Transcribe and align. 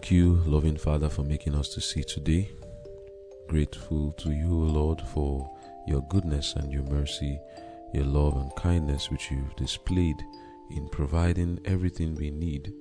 Thank 0.00 0.12
you, 0.12 0.42
loving 0.46 0.78
Father, 0.78 1.10
for 1.10 1.24
making 1.24 1.54
us 1.54 1.68
to 1.74 1.80
see 1.82 2.02
today. 2.02 2.50
Grateful 3.48 4.12
to 4.12 4.30
you, 4.32 4.48
Lord, 4.48 4.98
for 4.98 5.54
your 5.86 6.00
goodness 6.08 6.54
and 6.56 6.72
your 6.72 6.84
mercy, 6.84 7.38
your 7.92 8.06
love 8.06 8.34
and 8.36 8.50
kindness 8.56 9.10
which 9.10 9.30
you've 9.30 9.54
displayed 9.56 10.16
in 10.70 10.88
providing 10.88 11.60
everything 11.66 12.14
we 12.14 12.30
need, 12.30 12.72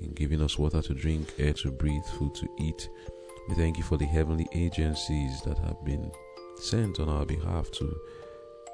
in 0.00 0.14
giving 0.14 0.42
us 0.42 0.58
water 0.58 0.82
to 0.82 0.94
drink, 0.94 1.32
air 1.38 1.52
to 1.52 1.70
breathe, 1.70 2.04
food 2.18 2.34
to 2.34 2.48
eat. 2.58 2.88
We 3.48 3.54
thank 3.54 3.78
you 3.78 3.84
for 3.84 3.96
the 3.96 4.06
heavenly 4.06 4.48
agencies 4.52 5.42
that 5.42 5.58
have 5.58 5.84
been 5.84 6.10
sent 6.56 6.98
on 6.98 7.08
our 7.08 7.24
behalf 7.24 7.70
to 7.74 7.96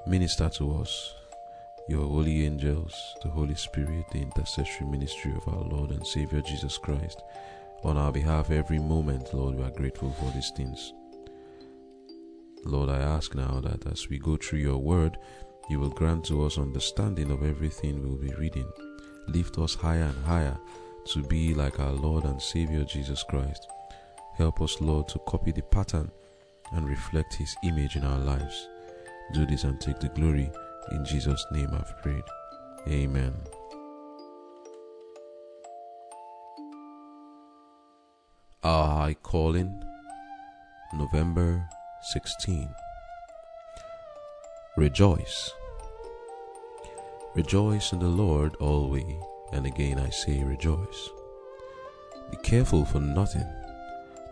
minister 0.07 0.49
to 0.57 0.73
us. 0.77 1.15
Your 1.91 2.07
holy 2.07 2.47
angels, 2.47 2.95
the 3.23 3.29
Holy 3.29 3.57
Spirit, 3.57 4.07
the 4.11 4.23
intercessory 4.23 4.87
ministry 4.87 5.35
of 5.37 5.47
our 5.53 5.65
Lord 5.65 5.91
and 5.91 6.07
Savior 6.07 6.41
Jesus 6.41 6.79
Christ 6.79 7.21
on 7.83 7.97
our 7.97 8.13
behalf 8.13 8.51
every 8.51 8.79
moment, 8.79 9.33
Lord. 9.35 9.57
We 9.57 9.63
are 9.63 9.71
grateful 9.71 10.13
for 10.13 10.31
these 10.33 10.53
things. 10.57 10.93
Lord, 12.65 12.91
I 12.91 12.99
ask 12.99 13.35
now 13.35 13.61
that 13.63 13.87
as 13.91 14.09
we 14.09 14.19
go 14.19 14.37
through 14.37 14.59
your 14.59 14.79
word, 14.79 15.17
you 15.71 15.81
will 15.81 15.91
grant 15.91 16.25
to 16.27 16.45
us 16.45 16.59
understanding 16.59 17.31
of 17.31 17.43
everything 17.43 18.03
we'll 18.03 18.19
be 18.19 18.35
reading. 18.35 18.71
Lift 19.29 19.59
us 19.59 19.75
higher 19.75 20.03
and 20.03 20.25
higher 20.25 20.59
to 21.07 21.23
be 21.23 21.55
like 21.55 21.81
our 21.81 21.93
Lord 21.93 22.25
and 22.25 22.41
Savior 22.41 22.85
Jesus 22.85 23.25
Christ. 23.29 23.67
Help 24.37 24.61
us, 24.61 24.81
Lord, 24.81 25.09
to 25.09 25.19
copy 25.21 25.53
the 25.53 25.63
pattern 25.63 26.11
and 26.73 26.89
reflect 26.89 27.35
His 27.35 27.55
image 27.65 27.97
in 27.97 28.05
our 28.05 28.19
lives. 28.19 28.69
Do 29.33 29.47
this 29.47 29.65
and 29.65 29.81
take 29.81 30.01
the 30.01 30.09
glory. 30.09 30.51
In 30.93 31.05
Jesus' 31.05 31.45
name 31.53 31.71
I've 31.73 32.03
prayed. 32.03 32.25
Amen. 32.89 33.35
Our 38.63 38.95
High 38.95 39.15
Calling, 39.23 39.83
November 40.93 41.67
16. 42.03 42.69
Rejoice. 44.77 45.51
Rejoice 47.35 47.95
in 47.95 48.01
the 48.01 48.09
Lord 48.09 48.57
always, 48.57 49.17
and 49.55 49.65
again 49.65 49.99
I 49.99 50.11
say 50.11 50.45
rejoice. 50.45 51.09
Be 52.31 52.37
careful 52.43 52.85
for 52.85 53.01
nothing, 53.01 53.49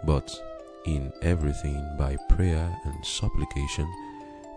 but 0.04 0.38
in 0.84 1.10
everything 1.22 1.96
by 1.98 2.18
prayer 2.28 2.70
and 2.84 3.06
supplication 3.06 3.90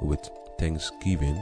with 0.02 0.30
thanksgiving 0.59 1.41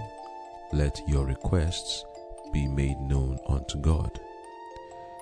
let 0.71 1.01
your 1.07 1.25
requests 1.25 2.05
be 2.53 2.67
made 2.67 2.99
known 2.99 3.39
unto 3.47 3.79
God. 3.79 4.19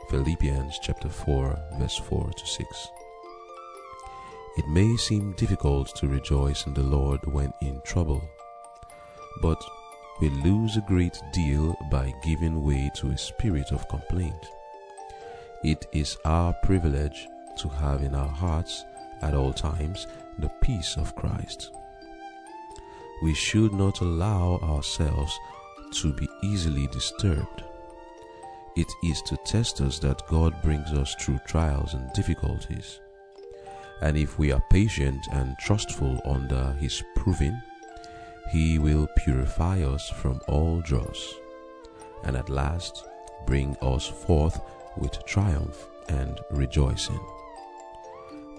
Philippians 0.10 0.80
chapter 0.82 1.10
4 1.10 1.60
verse 1.78 1.98
4 1.98 2.32
to 2.32 2.46
6. 2.46 2.88
It 4.58 4.68
may 4.70 4.96
seem 4.96 5.34
difficult 5.34 5.94
to 5.98 6.08
rejoice 6.08 6.66
in 6.66 6.74
the 6.74 6.84
Lord 6.84 7.20
when 7.26 7.54
in 7.62 7.82
trouble, 7.82 8.24
but 9.42 9.62
we 10.22 10.30
lose 10.30 10.78
a 10.78 10.86
great 10.88 11.22
deal 11.34 11.76
by 11.92 12.14
giving 12.24 12.64
way 12.64 12.90
to 12.96 13.10
a 13.10 13.18
spirit 13.18 13.72
of 13.74 13.90
complaint. 13.90 14.48
It 15.64 15.86
is 15.92 16.18
our 16.24 16.54
privilege 16.64 17.28
to 17.58 17.68
have 17.68 18.02
in 18.02 18.16
our 18.16 18.30
hearts 18.30 18.86
at 19.22 19.34
all 19.34 19.52
times 19.52 20.08
the 20.40 20.50
peace 20.62 20.96
of 20.96 21.16
Christ. 21.16 21.72
We 23.22 23.34
should 23.34 23.74
not 23.74 24.00
allow 24.00 24.58
ourselves 24.64 25.38
to 25.96 26.14
be 26.14 26.30
easily 26.44 26.88
disturbed. 26.88 27.64
It 28.78 28.94
is 29.04 29.24
to 29.24 29.38
test 29.38 29.82
us 29.82 29.98
that 30.00 30.28
God 30.28 30.62
brings 30.62 30.94
us 30.94 31.16
through 31.16 31.40
trials 31.48 31.96
and 31.96 32.14
difficulties. 32.14 33.00
And 34.02 34.16
if 34.16 34.38
we 34.38 34.52
are 34.52 34.64
patient 34.70 35.26
and 35.32 35.58
trustful 35.58 36.22
under 36.24 36.74
His 36.74 37.04
proving, 37.16 37.60
He 38.52 38.78
will 38.78 39.08
purify 39.18 39.82
us 39.82 40.08
from 40.08 40.42
all 40.48 40.82
dross, 40.82 41.34
and 42.24 42.38
at 42.38 42.50
last 42.50 43.04
bring 43.48 43.76
us 43.82 44.06
forth 44.06 44.62
with 44.96 45.26
triumph 45.26 45.88
and 46.10 46.40
rejoicing. 46.52 47.20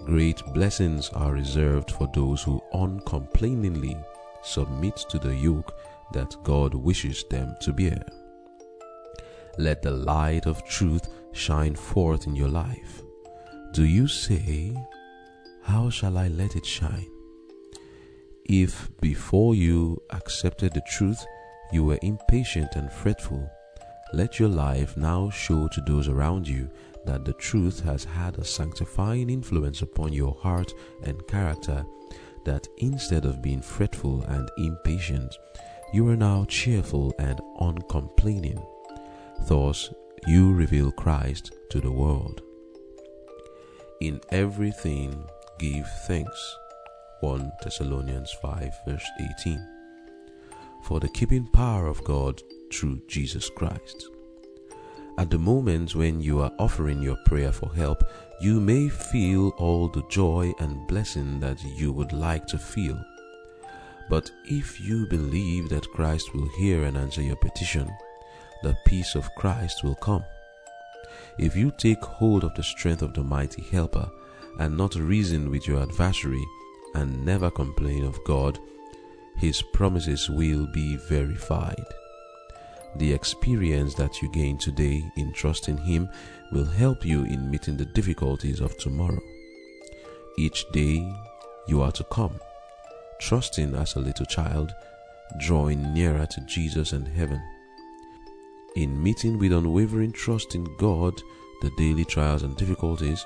Great 0.03 0.43
blessings 0.53 1.07
are 1.11 1.31
reserved 1.31 1.91
for 1.91 2.09
those 2.13 2.43
who 2.43 2.61
uncomplainingly 2.73 3.97
submit 4.43 4.97
to 4.97 5.17
the 5.17 5.33
yoke 5.33 5.79
that 6.11 6.35
God 6.43 6.73
wishes 6.73 7.23
them 7.29 7.55
to 7.61 7.71
bear. 7.71 8.03
Let 9.59 9.81
the 9.81 9.91
light 9.91 10.45
of 10.45 10.63
truth 10.63 11.09
shine 11.33 11.75
forth 11.75 12.27
in 12.27 12.33
your 12.33 12.47
life. 12.47 13.01
Do 13.73 13.83
you 13.83 14.07
say, 14.07 14.73
How 15.63 15.89
shall 15.89 16.17
I 16.17 16.29
let 16.29 16.55
it 16.55 16.65
shine? 16.65 17.11
If 18.45 18.89
before 19.01 19.55
you 19.55 20.01
accepted 20.11 20.73
the 20.73 20.81
truth, 20.89 21.21
you 21.73 21.83
were 21.83 21.99
impatient 22.01 22.77
and 22.77 22.89
fretful, 22.89 23.51
let 24.13 24.39
your 24.39 24.47
life 24.47 24.95
now 24.95 25.29
show 25.29 25.67
to 25.67 25.81
those 25.81 26.07
around 26.07 26.47
you 26.47 26.69
that 27.05 27.25
the 27.25 27.33
truth 27.33 27.81
has 27.81 28.05
had 28.05 28.37
a 28.37 28.45
sanctifying 28.45 29.29
influence 29.29 29.81
upon 29.81 30.13
your 30.13 30.35
heart 30.35 30.73
and 31.03 31.27
character, 31.27 31.85
that 32.45 32.65
instead 32.77 33.25
of 33.25 33.41
being 33.41 33.61
fretful 33.61 34.23
and 34.23 34.49
impatient, 34.57 35.35
you 35.93 36.07
are 36.07 36.15
now 36.15 36.45
cheerful 36.45 37.13
and 37.19 37.41
uncomplaining. 37.59 38.65
Thus, 39.47 39.93
you 40.27 40.53
reveal 40.53 40.91
Christ 40.91 41.53
to 41.71 41.79
the 41.79 41.91
world. 41.91 42.41
In 44.01 44.21
everything, 44.29 45.25
give 45.57 45.87
thanks. 46.07 46.55
1 47.21 47.51
Thessalonians 47.63 48.31
5, 48.41 48.73
verse 48.87 49.05
18. 49.39 49.67
For 50.83 50.99
the 50.99 51.09
keeping 51.09 51.47
power 51.47 51.87
of 51.87 52.03
God 52.03 52.41
through 52.71 53.01
Jesus 53.07 53.49
Christ. 53.49 54.07
At 55.17 55.29
the 55.29 55.37
moment 55.37 55.95
when 55.95 56.21
you 56.21 56.39
are 56.39 56.53
offering 56.59 57.01
your 57.01 57.17
prayer 57.25 57.51
for 57.51 57.75
help, 57.75 58.03
you 58.39 58.61
may 58.61 58.87
feel 58.87 59.49
all 59.57 59.89
the 59.89 60.03
joy 60.09 60.53
and 60.59 60.87
blessing 60.87 61.41
that 61.41 61.61
you 61.63 61.91
would 61.91 62.13
like 62.13 62.47
to 62.47 62.57
feel. 62.57 62.97
But 64.09 64.31
if 64.45 64.79
you 64.79 65.07
believe 65.07 65.67
that 65.69 65.91
Christ 65.91 66.33
will 66.33 66.47
hear 66.57 66.83
and 66.85 66.97
answer 66.97 67.21
your 67.21 67.35
petition, 67.35 67.89
the 68.63 68.75
peace 68.85 69.15
of 69.15 69.33
Christ 69.35 69.83
will 69.83 69.95
come. 69.95 70.23
If 71.37 71.55
you 71.55 71.71
take 71.71 72.03
hold 72.03 72.43
of 72.43 72.53
the 72.55 72.63
strength 72.63 73.01
of 73.01 73.13
the 73.13 73.23
mighty 73.23 73.61
helper 73.61 74.09
and 74.59 74.77
not 74.77 74.95
reason 74.95 75.49
with 75.49 75.67
your 75.67 75.81
adversary 75.81 76.43
and 76.95 77.25
never 77.25 77.49
complain 77.49 78.03
of 78.03 78.23
God, 78.25 78.59
his 79.37 79.61
promises 79.61 80.29
will 80.29 80.67
be 80.67 80.97
verified. 80.97 81.85
The 82.95 83.13
experience 83.13 83.93
that 83.95 84.21
you 84.21 84.29
gain 84.29 84.57
today 84.57 85.09
in 85.15 85.31
trusting 85.31 85.77
Him 85.77 86.09
will 86.51 86.65
help 86.65 87.05
you 87.05 87.23
in 87.23 87.49
meeting 87.49 87.77
the 87.77 87.85
difficulties 87.85 88.59
of 88.59 88.77
tomorrow. 88.77 89.21
Each 90.37 90.65
day 90.71 91.09
you 91.67 91.81
are 91.81 91.91
to 91.93 92.03
come, 92.05 92.39
trusting 93.21 93.75
as 93.75 93.95
a 93.95 93.99
little 93.99 94.25
child, 94.25 94.73
drawing 95.39 95.93
nearer 95.93 96.25
to 96.25 96.41
Jesus 96.41 96.91
and 96.91 97.07
heaven. 97.07 97.41
In 98.75 99.01
meeting 99.01 99.39
with 99.39 99.51
unwavering 99.51 100.11
trust 100.11 100.55
in 100.55 100.63
God, 100.77 101.21
the 101.61 101.71
daily 101.71 102.05
trials 102.05 102.43
and 102.43 102.55
difficulties, 102.55 103.25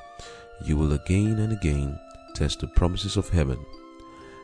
you 0.66 0.78
will 0.78 0.94
again 0.94 1.40
and 1.40 1.52
again 1.54 2.00
test 2.36 2.59
the 2.59 2.68
promises 2.68 3.18
of 3.18 3.30
heaven, 3.30 3.64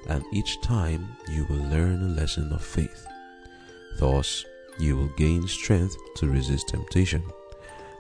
and 0.08 0.24
each 0.34 0.62
time 0.62 1.08
you 1.30 1.46
will 1.50 1.64
learn 1.70 2.02
a 2.02 2.20
lesson 2.20 2.52
of 2.52 2.64
faith. 2.64 3.08
Thus, 4.00 4.46
you 4.80 4.96
will 4.96 5.12
gain 5.18 5.48
strength 5.48 5.96
to 6.18 6.30
resist 6.30 6.70
temptation. 6.70 7.24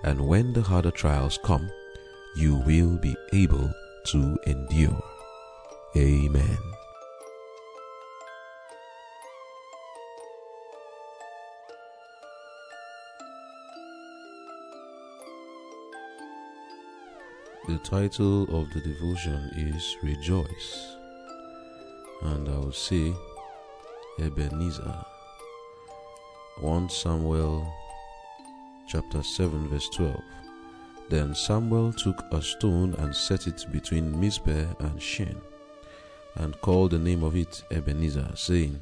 And 0.03 0.27
when 0.27 0.53
the 0.53 0.61
harder 0.61 0.91
trials 0.91 1.39
come, 1.43 1.69
you 2.35 2.55
will 2.55 2.97
be 2.97 3.15
able 3.33 3.69
to 4.07 4.37
endure. 4.45 5.03
Amen. 5.97 6.57
The 17.69 17.77
title 17.77 18.45
of 18.45 18.73
the 18.73 18.79
devotion 18.81 19.51
is 19.55 19.95
Rejoice, 20.01 20.95
and 22.23 22.49
I 22.49 22.57
will 22.57 22.71
say 22.71 23.13
Ebenezer. 24.17 25.05
1 26.61 26.89
Samuel 26.89 27.71
chapter 28.87 29.21
7 29.21 29.67
verse 29.67 29.87
12 29.89 30.19
Then 31.09 31.35
Samuel 31.35 31.93
took 31.93 32.23
a 32.31 32.41
stone 32.41 32.95
and 32.95 33.15
set 33.15 33.45
it 33.45 33.63
between 33.71 34.19
Mizpeh 34.19 34.75
and 34.79 34.99
Shen 34.99 35.39
and 36.37 36.59
called 36.61 36.89
the 36.89 36.97
name 36.97 37.23
of 37.23 37.35
it 37.35 37.63
Ebenezer 37.69 38.31
saying 38.33 38.81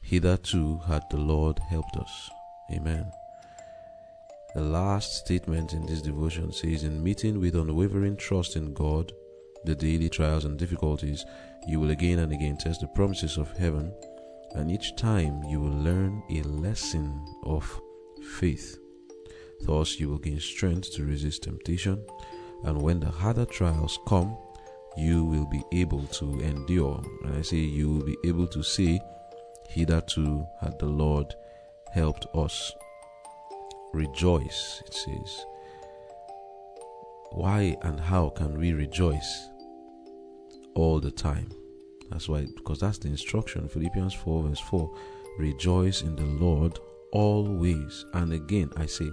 Hitherto 0.00 0.78
had 0.86 1.02
the 1.10 1.16
Lord 1.16 1.58
helped 1.58 1.96
us. 1.96 2.30
Amen 2.72 3.10
The 4.56 4.62
last 4.62 5.18
statement 5.18 5.74
in 5.74 5.84
this 5.84 6.00
devotion 6.00 6.50
says, 6.50 6.82
In 6.82 7.02
meeting 7.02 7.38
with 7.38 7.56
unwavering 7.56 8.16
trust 8.16 8.56
in 8.56 8.72
God, 8.72 9.12
the 9.66 9.74
daily 9.74 10.08
trials 10.08 10.46
and 10.46 10.58
difficulties, 10.58 11.26
you 11.68 11.78
will 11.78 11.90
again 11.90 12.20
and 12.20 12.32
again 12.32 12.56
test 12.56 12.80
the 12.80 12.86
promises 12.86 13.36
of 13.36 13.54
heaven, 13.58 13.92
and 14.54 14.70
each 14.70 14.96
time 14.96 15.44
you 15.44 15.60
will 15.60 15.76
learn 15.76 16.22
a 16.30 16.40
lesson 16.44 17.22
of 17.44 17.70
faith. 18.38 18.78
Thus, 19.60 20.00
you 20.00 20.08
will 20.08 20.20
gain 20.20 20.40
strength 20.40 20.90
to 20.94 21.04
resist 21.04 21.42
temptation, 21.42 22.02
and 22.64 22.80
when 22.80 23.00
the 23.00 23.10
harder 23.10 23.44
trials 23.44 23.98
come, 24.08 24.38
you 24.96 25.22
will 25.22 25.46
be 25.50 25.62
able 25.72 26.04
to 26.04 26.40
endure. 26.40 27.02
And 27.24 27.36
I 27.36 27.42
say, 27.42 27.58
you 27.58 27.92
will 27.92 28.06
be 28.06 28.16
able 28.24 28.46
to 28.46 28.62
say, 28.62 29.00
Hitherto 29.68 30.46
had 30.62 30.78
the 30.78 30.86
Lord 30.86 31.34
helped 31.92 32.26
us. 32.34 32.72
Rejoice, 33.96 34.82
it 34.84 34.92
says. 34.92 35.46
Why 37.32 37.78
and 37.80 37.98
how 37.98 38.28
can 38.28 38.58
we 38.58 38.74
rejoice 38.74 39.48
all 40.74 41.00
the 41.00 41.10
time? 41.10 41.48
That's 42.10 42.28
why, 42.28 42.46
because 42.56 42.80
that's 42.80 42.98
the 42.98 43.08
instruction. 43.08 43.70
Philippians 43.70 44.12
4, 44.12 44.42
verse 44.42 44.60
4 44.60 44.94
Rejoice 45.38 46.02
in 46.02 46.14
the 46.14 46.26
Lord 46.26 46.78
always. 47.10 48.04
And 48.12 48.34
again, 48.34 48.70
I 48.76 48.84
say, 48.84 49.10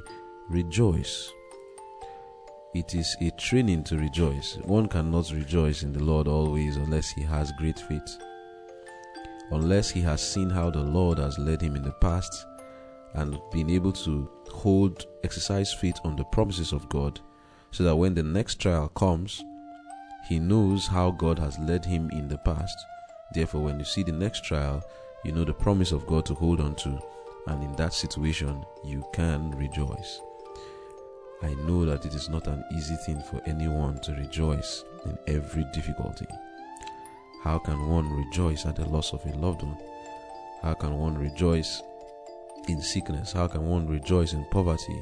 rejoice. 0.50 1.32
It 2.76 2.94
is 2.94 3.16
a 3.22 3.32
training 3.40 3.86
to 3.86 3.98
rejoice. 3.98 4.58
One 4.64 4.90
cannot 4.90 5.32
rejoice 5.32 5.84
in 5.84 5.94
the 5.94 6.04
Lord 6.04 6.28
always 6.28 6.76
unless 6.76 7.10
he 7.12 7.22
has 7.22 7.54
great 7.58 7.80
faith. 7.80 8.18
Unless 9.50 9.92
he 9.92 10.02
has 10.02 10.22
seen 10.22 10.50
how 10.50 10.72
the 10.72 10.84
Lord 10.84 11.20
has 11.20 11.40
led 11.40 11.62
him 11.62 11.78
in 11.78 11.84
the 11.84 11.94
past 12.02 12.46
and 13.16 13.40
being 13.52 13.70
able 13.70 13.92
to 13.92 14.30
hold, 14.50 15.06
exercise 15.24 15.74
faith 15.74 16.00
on 16.04 16.16
the 16.16 16.24
promises 16.26 16.72
of 16.72 16.90
God, 16.90 17.20
so 17.72 17.84
that 17.84 17.96
when 17.96 18.14
the 18.14 18.24
next 18.24 18.56
trial 18.56 18.90
comes, 18.90 19.44
he 20.28 20.40
knows 20.40 20.88
how 20.88 21.12
God 21.12 21.38
has 21.40 21.60
led 21.60 21.84
him 21.84 22.10
in 22.12 22.28
the 22.28 22.38
past. 22.40 22.78
Therefore, 23.34 23.62
when 23.62 23.80
you 23.80 23.86
see 23.86 24.04
the 24.04 24.12
next 24.12 24.44
trial, 24.44 24.84
you 25.24 25.32
know 25.32 25.44
the 25.44 25.54
promise 25.54 25.92
of 25.92 26.08
God 26.08 26.26
to 26.28 26.34
hold 26.34 26.62
on 26.62 26.76
to, 26.76 27.00
and 27.48 27.64
in 27.64 27.76
that 27.76 27.94
situation, 27.94 28.64
you 28.86 29.06
can 29.14 29.52
rejoice. 29.52 30.22
I 31.42 31.54
know 31.56 31.84
that 31.86 32.06
it 32.06 32.14
is 32.14 32.30
not 32.30 32.48
an 32.48 32.64
easy 32.74 32.96
thing 33.06 33.22
for 33.22 33.42
anyone 33.46 34.00
to 34.02 34.14
rejoice 34.14 34.86
in 35.06 35.18
every 35.28 35.66
difficulty. 35.74 36.28
How 37.44 37.60
can 37.60 37.90
one 37.90 38.10
rejoice 38.10 38.66
at 38.66 38.78
the 38.78 38.86
loss 38.86 39.12
of 39.12 39.26
a 39.26 39.36
loved 39.36 39.64
one? 39.64 39.78
How 40.62 40.74
can 40.74 40.98
one 40.98 41.18
rejoice 41.18 41.82
in 42.68 42.82
sickness? 42.82 43.34
How 43.34 43.48
can 43.48 43.66
one 43.66 43.88
rejoice 43.88 44.34
in 44.34 44.46
poverty? 44.46 45.02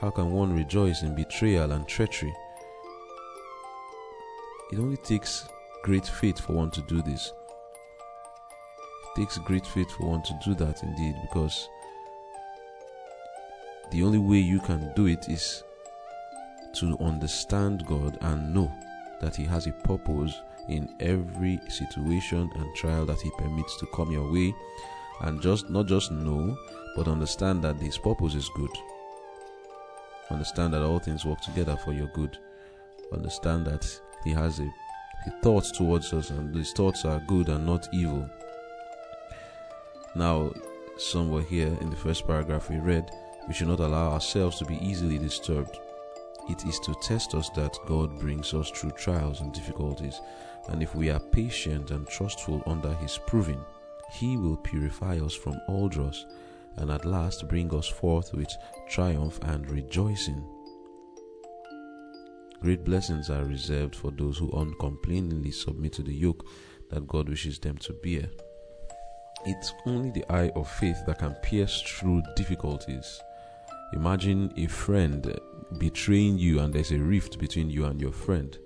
How 0.00 0.10
can 0.10 0.32
one 0.32 0.52
rejoice 0.54 1.02
in 1.02 1.14
betrayal 1.14 1.72
and 1.72 1.86
treachery? 1.86 2.34
It 4.72 4.78
only 4.78 4.96
takes 4.96 5.48
great 5.82 6.06
faith 6.06 6.38
for 6.38 6.54
one 6.54 6.70
to 6.72 6.80
do 6.82 7.02
this. 7.02 7.32
It 9.04 9.20
takes 9.20 9.38
great 9.38 9.66
faith 9.66 9.90
for 9.90 10.06
one 10.06 10.22
to 10.22 10.38
do 10.44 10.54
that 10.54 10.82
indeed 10.82 11.16
because 11.22 11.68
the 13.90 14.02
only 14.04 14.18
way 14.18 14.38
you 14.38 14.60
can 14.60 14.92
do 14.94 15.06
it 15.06 15.28
is 15.28 15.64
to 16.74 16.96
understand 17.00 17.84
God 17.86 18.18
and 18.20 18.54
know 18.54 18.70
that 19.20 19.34
He 19.34 19.44
has 19.44 19.66
a 19.66 19.72
purpose 19.72 20.40
in 20.68 20.94
every 21.00 21.60
situation 21.68 22.50
and 22.54 22.74
trial 22.76 23.04
that 23.06 23.20
He 23.20 23.30
permits 23.36 23.76
to 23.78 23.86
come 23.92 24.12
your 24.12 24.30
way, 24.30 24.54
and 25.22 25.40
just 25.40 25.70
not 25.70 25.86
just 25.86 26.10
know, 26.10 26.56
but 26.96 27.08
understand 27.08 27.62
that 27.62 27.80
His 27.80 27.98
purpose 27.98 28.34
is 28.34 28.50
good. 28.54 28.70
Understand 30.30 30.74
that 30.74 30.82
all 30.82 30.98
things 30.98 31.24
work 31.24 31.40
together 31.40 31.76
for 31.84 31.92
your 31.92 32.08
good. 32.08 32.38
Understand 33.12 33.66
that 33.66 33.86
He 34.24 34.30
has 34.30 34.60
a, 34.60 34.64
a 35.26 35.30
thoughts 35.42 35.70
towards 35.70 36.12
us, 36.12 36.30
and 36.30 36.54
His 36.54 36.72
thoughts 36.72 37.04
are 37.04 37.22
good 37.26 37.48
and 37.48 37.66
not 37.66 37.88
evil. 37.92 38.28
Now, 40.14 40.52
somewhere 40.96 41.42
here 41.42 41.76
in 41.80 41.90
the 41.90 41.96
first 41.96 42.26
paragraph 42.26 42.70
we 42.70 42.78
read, 42.78 43.10
we 43.48 43.54
should 43.54 43.68
not 43.68 43.80
allow 43.80 44.12
ourselves 44.12 44.58
to 44.58 44.64
be 44.64 44.78
easily 44.84 45.18
disturbed. 45.18 45.78
It 46.48 46.64
is 46.64 46.78
to 46.80 46.94
test 47.02 47.34
us 47.34 47.48
that 47.50 47.78
God 47.86 48.18
brings 48.18 48.54
us 48.54 48.70
through 48.70 48.92
trials 48.92 49.40
and 49.40 49.52
difficulties, 49.52 50.20
and 50.68 50.82
if 50.82 50.94
we 50.94 51.10
are 51.10 51.20
patient 51.20 51.90
and 51.90 52.08
trustful 52.08 52.62
under 52.66 52.92
His 52.94 53.18
proving, 53.26 53.64
He 54.12 54.36
will 54.36 54.56
purify 54.56 55.18
us 55.18 55.34
from 55.34 55.60
all 55.68 55.88
dross 55.88 56.26
and 56.76 56.90
at 56.90 57.04
last 57.04 57.48
bring 57.48 57.72
us 57.74 57.86
forth 57.86 58.32
with 58.32 58.50
triumph 58.88 59.38
and 59.42 59.68
rejoicing. 59.70 60.44
Great 62.60 62.84
blessings 62.84 63.30
are 63.30 63.44
reserved 63.44 63.96
for 63.96 64.10
those 64.10 64.36
who 64.36 64.50
uncomplainingly 64.50 65.52
submit 65.52 65.94
to 65.94 66.02
the 66.02 66.14
yoke 66.14 66.46
that 66.90 67.08
God 67.08 67.28
wishes 67.28 67.58
them 67.58 67.78
to 67.78 67.94
bear. 67.94 68.28
It's 69.46 69.72
only 69.86 70.10
the 70.10 70.30
eye 70.30 70.50
of 70.54 70.70
faith 70.70 70.98
that 71.06 71.20
can 71.20 71.34
pierce 71.42 71.80
through 71.80 72.22
difficulties. 72.36 73.20
Imagine 73.94 74.52
a 74.56 74.66
friend 74.66 75.38
betraying 75.78 76.38
you 76.38 76.60
and 76.60 76.74
there's 76.74 76.92
a 76.92 76.98
rift 76.98 77.38
between 77.38 77.70
you 77.70 77.86
and 77.86 78.00
your 78.00 78.12
friend. 78.12 78.58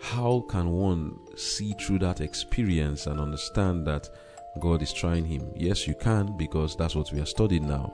How 0.00 0.46
can 0.48 0.70
one 0.70 1.18
see 1.36 1.74
through 1.74 1.98
that 1.98 2.22
experience 2.22 3.06
and 3.06 3.20
understand 3.20 3.86
that 3.86 4.08
God 4.58 4.82
is 4.82 4.92
trying 4.92 5.24
him? 5.24 5.52
Yes, 5.54 5.86
you 5.86 5.94
can 5.94 6.36
because 6.36 6.76
that's 6.76 6.96
what 6.96 7.12
we 7.12 7.20
are 7.20 7.26
studying 7.26 7.68
now. 7.68 7.92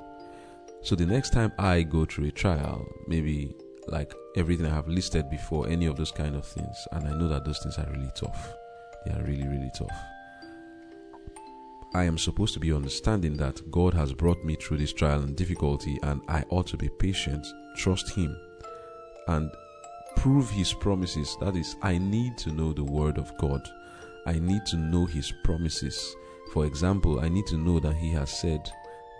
So 0.83 0.95
the 0.95 1.07
next 1.07 1.33
time 1.33 1.53
I 1.59 1.83
go 1.83 2.05
through 2.05 2.29
a 2.29 2.31
trial, 2.31 2.87
maybe 3.07 3.55
like 3.89 4.15
everything 4.37 4.67
I 4.67 4.75
have 4.75 4.89
listed 4.89 5.29
before, 5.31 5.69
any 5.69 5.87
of 5.87 5.97
those 5.97 6.13
kind 6.13 6.35
of 6.35 6.47
things, 6.47 6.77
and 6.93 7.07
I 7.07 7.13
know 7.13 7.29
that 7.29 7.45
those 7.45 7.59
things 7.59 7.79
are 7.79 7.91
really 7.91 8.11
tough. 8.15 8.53
They 9.05 9.13
are 9.13 9.23
really, 9.23 9.47
really 9.47 9.71
tough. 9.77 9.97
I 11.95 12.05
am 12.05 12.19
supposed 12.19 12.53
to 12.55 12.61
be 12.61 12.73
understanding 12.73 13.37
that 13.39 13.71
God 13.71 13.95
has 13.95 14.13
brought 14.13 14.45
me 14.45 14.57
through 14.57 14.79
this 14.79 14.93
trial 14.93 15.23
and 15.23 15.37
difficulty, 15.37 15.99
and 16.03 16.21
I 16.29 16.45
ought 16.51 16.67
to 16.69 16.77
be 16.77 16.91
patient, 16.99 17.47
trust 17.77 18.11
Him, 18.11 18.37
and 19.29 19.51
prove 20.17 20.51
His 20.51 20.73
promises. 20.73 21.37
That 21.41 21.57
is, 21.57 21.77
I 21.83 21.99
need 21.99 22.37
to 22.39 22.53
know 22.53 22.73
the 22.73 22.85
Word 22.85 23.19
of 23.19 23.37
God. 23.39 23.67
I 24.27 24.35
need 24.35 24.67
to 24.67 24.77
know 24.77 25.07
His 25.07 25.33
promises. 25.45 26.15
For 26.57 26.65
example, 26.65 27.21
I 27.21 27.29
need 27.29 27.47
to 27.49 27.59
know 27.59 27.79
that 27.81 27.97
He 27.97 28.13
has 28.13 28.31
said, 28.31 28.73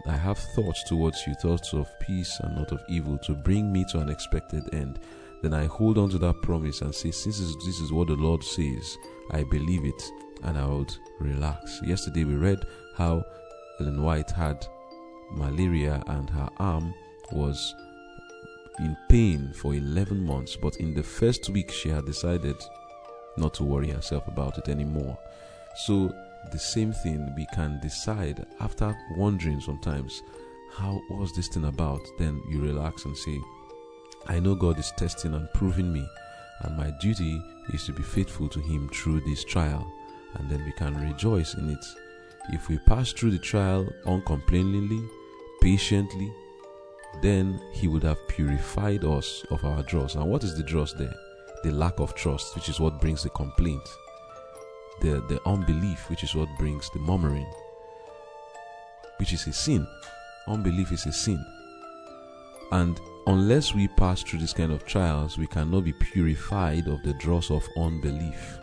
I 0.07 0.17
have 0.17 0.39
thoughts 0.39 0.83
towards 0.85 1.23
you, 1.27 1.35
thoughts 1.35 1.75
of 1.75 1.87
peace 2.01 2.41
and 2.41 2.57
not 2.57 2.73
of 2.73 2.83
evil, 2.89 3.19
to 3.27 3.35
bring 3.35 3.71
me 3.71 3.85
to 3.91 3.99
an 3.99 4.09
expected 4.09 4.75
end. 4.75 5.01
Then 5.43 5.53
I 5.53 5.67
hold 5.67 5.99
on 5.99 6.09
to 6.09 6.19
that 6.21 6.41
promise 6.41 6.81
and 6.81 6.95
say, 6.95 7.11
Since 7.11 7.37
this 7.39 7.79
is 7.79 7.93
what 7.93 8.09
the 8.09 8.15
Lord 8.15 8.43
says, 8.43 8.97
I 9.33 9.43
believe 9.43 9.85
it 9.85 10.03
and 10.45 10.57
I 10.57 10.65
would 10.67 10.97
relax. 11.21 11.83
Yesterday 11.85 12.25
we 12.25 12.37
read 12.37 12.65
how 12.97 13.23
Ellen 13.81 14.03
White 14.03 14.31
had 14.31 14.67
malaria 15.31 16.03
and 16.07 16.31
her 16.31 16.49
arm 16.57 16.95
was 17.33 17.75
in 18.79 18.97
pain 19.11 19.53
for 19.53 19.75
11 19.75 20.25
months, 20.25 20.57
but 20.57 20.77
in 20.77 20.95
the 20.95 21.03
first 21.03 21.51
week 21.51 21.71
she 21.71 21.91
had 21.91 22.07
decided 22.07 22.57
not 23.37 23.53
to 23.53 23.65
worry 23.65 23.91
herself 23.91 24.27
about 24.27 24.57
it 24.57 24.71
anymore. 24.71 25.19
So, 25.85 26.15
the 26.51 26.59
same 26.59 26.93
thing 26.93 27.35
we 27.37 27.47
can 27.55 27.81
decide 27.81 28.45
after 28.61 28.97
wondering 29.17 29.61
sometimes, 29.61 30.23
how 30.73 31.01
was 31.11 31.33
this 31.35 31.49
thing 31.49 31.65
about? 31.65 32.01
Then 32.19 32.43
you 32.49 32.61
relax 32.61 33.05
and 33.05 33.17
say, 33.17 33.41
I 34.27 34.41
know 34.41 34.55
God 34.55 34.79
is 34.79 34.93
testing 34.97 35.35
and 35.35 35.53
proving 35.55 35.93
me, 35.93 36.07
and 36.63 36.77
my 36.77 36.91
duty 37.01 37.43
is 37.73 37.85
to 37.87 37.93
be 37.93 38.03
faithful 38.03 38.49
to 38.49 38.61
Him 38.61 38.89
through 38.89 39.21
this 39.21 39.45
trial 39.45 39.87
and 40.39 40.49
then 40.51 40.65
we 40.65 40.73
can 40.73 40.95
rejoice 41.01 41.55
in 41.55 41.71
it. 41.71 41.85
If 42.51 42.69
we 42.69 42.79
pass 42.79 43.13
through 43.13 43.33
the 43.33 43.39
trial 43.39 43.89
uncomplainingly, 44.05 45.09
patiently, 45.61 46.33
then 47.23 47.61
He 47.73 47.89
would 47.89 48.03
have 48.03 48.29
purified 48.29 49.05
us 49.05 49.45
of 49.51 49.65
our 49.65 49.83
dross. 49.83 50.15
And 50.15 50.27
what 50.31 50.45
is 50.45 50.57
the 50.57 50.63
dross 50.63 50.93
there? 50.93 51.15
The 51.65 51.73
lack 51.73 51.99
of 51.99 52.15
trust, 52.15 52.55
which 52.55 52.69
is 52.69 52.79
what 52.79 53.01
brings 53.01 53.23
the 53.23 53.31
complaint, 53.31 53.89
the, 55.01 55.23
the 55.29 55.41
unbelief, 55.47 56.09
which 56.11 56.23
is 56.23 56.35
what 56.35 56.49
brings 56.59 56.91
the 56.91 56.99
murmuring, 56.99 57.47
which 59.19 59.33
is 59.33 59.47
a 59.47 59.53
sin. 59.53 59.87
Unbelief 60.49 60.93
is 60.93 61.07
a 61.07 61.13
sin. 61.13 61.45
And 62.73 63.01
unless 63.27 63.75
we 63.75 63.89
pass 63.89 64.23
through 64.23 64.41
this 64.41 64.53
kind 64.53 64.73
of 64.73 64.85
trials, 64.85 65.39
we 65.39 65.47
cannot 65.47 65.85
be 65.85 65.93
purified 65.93 66.89
of 66.89 67.03
the 67.03 67.15
dross 67.15 67.51
of 67.51 67.67
unbelief. 67.77 68.59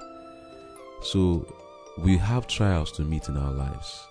So 1.01 1.45
we 1.99 2.17
have 2.17 2.47
trials 2.47 2.91
to 2.93 3.03
meet 3.03 3.29
in 3.29 3.37
our 3.37 3.51
lives. 3.51 4.07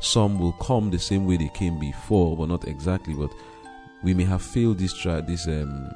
Some 0.00 0.38
will 0.38 0.52
come 0.52 0.90
the 0.90 0.98
same 0.98 1.26
way 1.26 1.36
they 1.36 1.50
came 1.50 1.78
before, 1.78 2.36
but 2.36 2.48
not 2.48 2.66
exactly. 2.66 3.14
But 3.14 3.30
we 4.02 4.14
may 4.14 4.24
have 4.24 4.42
failed 4.42 4.78
this 4.78 4.94
try 4.94 5.20
this 5.20 5.46
um, 5.46 5.90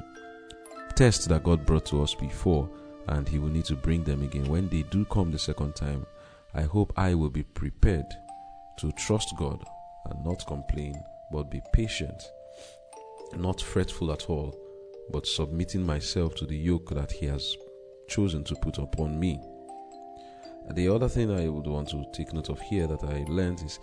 test 0.94 1.28
that 1.28 1.42
God 1.42 1.64
brought 1.64 1.86
to 1.86 2.02
us 2.02 2.14
before, 2.14 2.68
and 3.08 3.28
He 3.28 3.38
will 3.38 3.50
need 3.50 3.64
to 3.66 3.76
bring 3.76 4.04
them 4.04 4.22
again. 4.22 4.48
When 4.48 4.68
they 4.68 4.82
do 4.82 5.04
come 5.06 5.30
the 5.30 5.38
second 5.38 5.74
time, 5.74 6.06
I 6.54 6.62
hope 6.62 6.92
I 6.96 7.14
will 7.14 7.30
be 7.30 7.42
prepared 7.42 8.06
to 8.78 8.92
trust 8.92 9.34
God 9.38 9.62
and 10.06 10.24
not 10.24 10.46
complain, 10.46 10.94
but 11.32 11.50
be 11.50 11.60
patient 11.72 12.22
not 13.36 13.60
fretful 13.60 14.12
at 14.12 14.28
all, 14.28 14.54
but 15.10 15.26
submitting 15.26 15.84
myself 15.84 16.34
to 16.36 16.46
the 16.46 16.56
yoke 16.56 16.90
that 16.90 17.12
He 17.12 17.26
has 17.26 17.56
chosen 18.08 18.44
to 18.44 18.54
put 18.56 18.78
upon 18.78 19.18
me. 19.18 19.40
The 20.72 20.88
other 20.88 21.08
thing 21.08 21.30
I 21.30 21.48
would 21.48 21.66
want 21.66 21.90
to 21.90 22.04
take 22.12 22.32
note 22.32 22.48
of 22.48 22.60
here 22.60 22.86
that 22.86 23.04
I 23.04 23.24
learned 23.28 23.62
is 23.62 23.78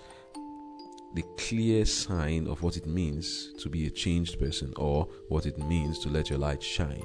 the 1.13 1.23
clear 1.37 1.85
sign 1.85 2.47
of 2.47 2.63
what 2.63 2.77
it 2.77 2.87
means 2.87 3.51
to 3.59 3.69
be 3.69 3.85
a 3.85 3.91
changed 3.91 4.39
person 4.39 4.73
or 4.77 5.07
what 5.27 5.45
it 5.45 5.57
means 5.57 5.99
to 5.99 6.09
let 6.09 6.29
your 6.29 6.39
light 6.39 6.63
shine. 6.63 7.03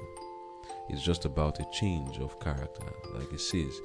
It's 0.88 1.02
just 1.02 1.24
about 1.24 1.60
a 1.60 1.66
change 1.72 2.18
of 2.18 2.38
character. 2.40 2.84
Like 3.14 3.32
it 3.32 3.40
says, 3.40 3.80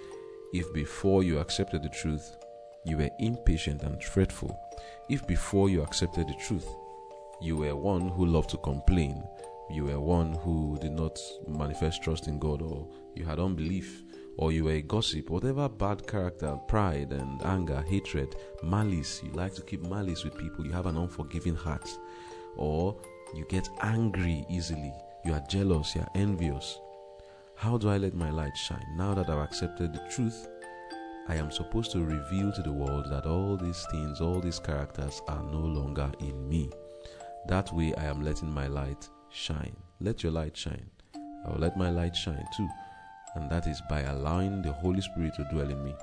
if 0.53 0.71
before 0.73 1.23
you 1.23 1.39
accepted 1.39 1.83
the 1.83 1.89
truth, 1.89 2.37
you 2.85 2.97
were 2.97 3.09
impatient 3.19 3.83
and 3.83 4.03
fretful, 4.03 4.59
if 5.09 5.25
before 5.27 5.69
you 5.69 5.81
accepted 5.81 6.27
the 6.27 6.35
truth, 6.45 6.67
you 7.41 7.57
were 7.57 7.75
one 7.75 8.09
who 8.09 8.25
loved 8.25 8.49
to 8.51 8.57
complain, 8.57 9.23
you 9.69 9.85
were 9.85 9.99
one 9.99 10.33
who 10.33 10.77
did 10.81 10.91
not 10.91 11.19
manifest 11.47 12.03
trust 12.03 12.27
in 12.27 12.37
God, 12.39 12.61
or 12.61 12.87
you 13.15 13.25
had 13.25 13.39
unbelief, 13.39 14.03
or 14.37 14.51
you 14.51 14.65
were 14.65 14.71
a 14.71 14.81
gossip, 14.81 15.29
whatever 15.29 15.69
bad 15.69 16.05
character, 16.07 16.57
pride 16.67 17.11
and 17.11 17.41
anger, 17.43 17.81
hatred, 17.87 18.35
malice, 18.63 19.21
you 19.23 19.31
like 19.31 19.53
to 19.55 19.61
keep 19.61 19.81
malice 19.83 20.23
with 20.23 20.37
people, 20.37 20.65
you 20.65 20.71
have 20.71 20.85
an 20.85 20.97
unforgiving 20.97 21.55
heart, 21.55 21.89
or 22.57 22.99
you 23.35 23.45
get 23.45 23.69
angry 23.81 24.45
easily, 24.49 24.93
you 25.23 25.33
are 25.33 25.43
jealous, 25.49 25.95
you 25.95 26.01
are 26.01 26.11
envious. 26.15 26.79
How 27.61 27.77
do 27.77 27.89
I 27.89 27.97
let 27.97 28.15
my 28.15 28.31
light 28.31 28.57
shine? 28.57 28.87
Now 28.95 29.13
that 29.13 29.29
I've 29.29 29.37
accepted 29.37 29.93
the 29.93 30.03
truth, 30.09 30.47
I 31.27 31.35
am 31.35 31.51
supposed 31.51 31.91
to 31.91 32.03
reveal 32.03 32.51
to 32.53 32.63
the 32.63 32.71
world 32.71 33.05
that 33.11 33.27
all 33.27 33.55
these 33.55 33.85
things, 33.91 34.19
all 34.19 34.39
these 34.39 34.57
characters 34.57 35.21
are 35.27 35.43
no 35.43 35.59
longer 35.59 36.11
in 36.21 36.49
me. 36.49 36.71
That 37.47 37.71
way, 37.71 37.93
I 37.93 38.05
am 38.05 38.23
letting 38.23 38.49
my 38.51 38.65
light 38.65 39.07
shine. 39.29 39.75
Let 39.99 40.23
your 40.23 40.31
light 40.31 40.57
shine. 40.57 40.89
I 41.13 41.51
will 41.51 41.59
let 41.59 41.77
my 41.77 41.91
light 41.91 42.15
shine 42.15 42.47
too. 42.57 42.67
And 43.35 43.47
that 43.51 43.67
is 43.67 43.79
by 43.87 43.99
allowing 44.01 44.63
the 44.63 44.71
Holy 44.71 45.01
Spirit 45.01 45.35
to 45.35 45.47
dwell 45.51 45.69
in 45.69 45.83
me. 45.83 45.93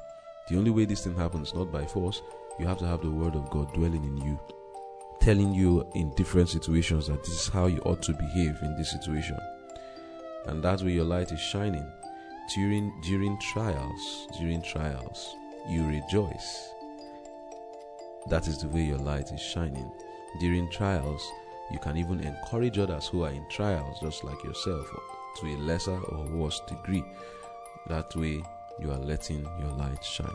The 0.48 0.58
only 0.58 0.70
way 0.70 0.84
this 0.84 1.02
thing 1.02 1.16
happens, 1.16 1.52
not 1.54 1.72
by 1.72 1.84
force, 1.86 2.22
you 2.60 2.68
have 2.68 2.78
to 2.78 2.86
have 2.86 3.02
the 3.02 3.10
Word 3.10 3.34
of 3.34 3.50
God 3.50 3.74
dwelling 3.74 4.04
in 4.04 4.16
you, 4.18 4.38
telling 5.20 5.52
you 5.52 5.90
in 5.96 6.14
different 6.14 6.50
situations 6.50 7.08
that 7.08 7.24
this 7.24 7.34
is 7.34 7.48
how 7.48 7.66
you 7.66 7.78
ought 7.78 8.02
to 8.02 8.12
behave 8.12 8.56
in 8.62 8.76
this 8.76 8.92
situation. 8.92 9.36
And 10.48 10.62
that 10.64 10.82
way 10.82 10.92
your 10.92 11.04
light 11.04 11.30
is 11.30 11.40
shining. 11.40 11.86
During 12.54 12.90
during 13.02 13.38
trials, 13.38 14.26
during 14.38 14.62
trials, 14.62 15.36
you 15.68 15.86
rejoice. 15.86 16.70
That 18.30 18.48
is 18.48 18.58
the 18.58 18.68
way 18.68 18.82
your 18.84 18.98
light 18.98 19.30
is 19.30 19.40
shining. 19.40 19.92
During 20.40 20.70
trials, 20.70 21.22
you 21.70 21.78
can 21.78 21.98
even 21.98 22.20
encourage 22.20 22.78
others 22.78 23.08
who 23.08 23.24
are 23.24 23.30
in 23.30 23.44
trials, 23.50 24.00
just 24.00 24.24
like 24.24 24.42
yourself, 24.42 24.86
to 25.40 25.46
a 25.48 25.56
lesser 25.58 25.98
or 25.98 26.24
worse 26.30 26.60
degree. 26.66 27.04
That 27.88 28.16
way, 28.16 28.42
you 28.80 28.90
are 28.90 28.98
letting 28.98 29.46
your 29.60 29.72
light 29.72 30.02
shine. 30.02 30.28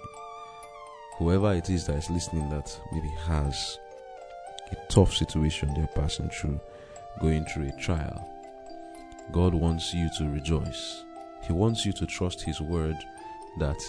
Whoever 1.17 1.53
it 1.53 1.71
is 1.71 1.87
that 1.87 1.97
is 1.97 2.09
listening 2.11 2.49
that 2.49 2.79
maybe 2.91 3.09
has 3.25 3.79
a 4.71 4.75
tough 4.89 5.13
situation 5.13 5.73
they're 5.73 5.87
passing 5.95 6.29
through, 6.29 6.59
going 7.19 7.45
through 7.45 7.69
a 7.69 7.81
trial, 7.81 8.29
God 9.31 9.53
wants 9.53 9.93
you 9.93 10.09
to 10.17 10.29
rejoice. 10.29 11.03
He 11.45 11.53
wants 11.53 11.85
you 11.85 11.93
to 11.93 12.05
trust 12.05 12.41
His 12.41 12.61
word 12.61 12.95
that 13.59 13.81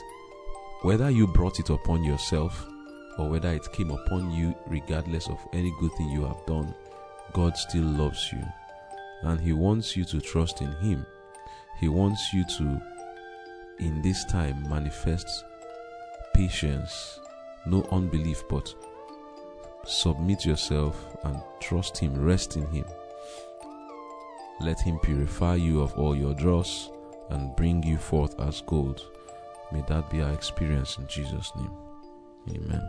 whether 0.83 1.11
you 1.11 1.27
brought 1.27 1.61
it 1.61 1.71
upon 1.71 2.05
yourself 2.05 2.67
or 3.19 3.29
whether 3.31 3.53
it 3.53 3.73
came 3.73 3.91
upon 3.91 4.31
you, 4.31 4.55
regardless 4.67 5.29
of 5.29 5.39
any 5.53 5.73
good 5.81 5.93
thing 5.93 6.09
you 6.11 6.25
have 6.25 6.45
done, 6.47 6.75
God 7.33 7.57
still 7.57 7.85
loves 7.85 8.33
you. 8.33 8.45
And 9.23 9.41
He 9.41 9.53
wants 9.53 9.97
you 9.97 10.05
to 10.07 10.21
trust 10.21 10.61
in 10.61 10.73
Him. 10.77 11.07
He 11.81 11.89
wants 11.89 12.33
you 12.33 12.45
to, 12.59 12.83
in 13.79 14.03
this 14.03 14.25
time, 14.25 14.69
manifest 14.69 15.45
patience, 16.35 17.21
no 17.67 17.87
unbelief, 17.91 18.43
but 18.49 18.75
submit 19.87 20.45
yourself 20.45 21.17
and 21.25 21.41
trust 21.61 21.97
Him, 21.99 22.21
rest 22.21 22.57
in 22.57 22.67
Him. 22.69 22.85
Let 24.61 24.81
Him 24.81 24.99
purify 25.01 25.57
you 25.57 25.81
of 25.83 25.95
all 25.99 26.17
your 26.17 26.35
dross 26.35 26.91
and 27.31 27.55
bring 27.57 27.83
you 27.83 27.99
forth 27.99 28.39
as 28.41 28.61
gold. 28.63 29.03
May 29.73 29.83
that 29.89 30.11
be 30.11 30.23
our 30.23 30.33
experience 30.33 30.99
in 30.99 31.07
Jesus' 31.09 31.53
name. 31.57 31.73
Amen. 32.51 32.89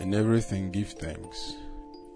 In 0.00 0.14
everything 0.14 0.70
give 0.70 0.90
thanks. 0.90 1.54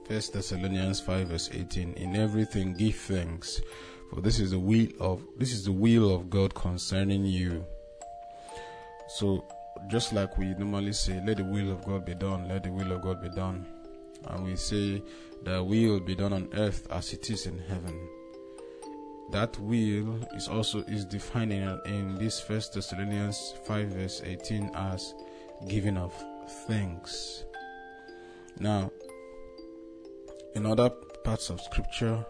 First 0.07 0.35
Thessalonians 0.35 1.01
5 1.01 1.29
verse 1.29 1.51
18. 1.53 1.95
In 1.95 2.17
everything 2.17 2.75
give 2.75 2.97
thanks, 2.97 3.61
for 4.11 4.21
this 4.21 4.39
is 4.39 4.51
the 4.51 4.59
will 4.59 4.89
of 5.01 5.23
this 5.39 5.53
is 5.53 5.65
the 5.65 5.73
will 5.73 6.15
of 6.15 6.29
God 6.29 6.55
concerning 6.55 7.25
you. 7.25 7.65
So 9.09 9.47
just 9.89 10.13
like 10.13 10.37
we 10.39 10.55
normally 10.55 10.93
say, 10.93 11.23
let 11.25 11.39
the 11.39 11.45
will 11.45 11.71
of 11.71 11.85
God 11.85 12.05
be 12.05 12.15
done, 12.15 12.49
let 12.49 12.65
the 12.65 12.71
will 12.71 12.93
of 12.93 13.03
God 13.03 13.23
be 13.23 13.29
done. 13.31 13.67
And 14.27 14.45
we 14.45 14.57
say 14.57 15.03
the 15.43 15.63
will 15.63 16.01
be 16.01 16.15
done 16.15 16.33
on 16.33 16.49
earth 16.55 16.87
as 16.91 17.13
it 17.13 17.31
is 17.31 17.47
in 17.47 17.59
heaven. 17.59 18.09
That 19.31 19.59
will 19.59 20.19
is 20.35 20.49
also 20.49 20.81
is 20.85 21.05
defined 21.05 21.53
in, 21.53 21.81
in 21.87 22.15
this 22.17 22.41
first 22.41 22.75
Thessalonians 22.75 23.55
5 23.65 23.89
verse 23.89 24.23
18 24.25 24.71
as 24.75 25.15
giving 25.69 25.97
of 25.97 26.13
thanks. 26.67 27.45
Now, 28.59 28.91
in 30.55 30.67
other 30.67 30.91
parts 31.25 31.51
of 31.51 31.61
scripture, 31.61 32.25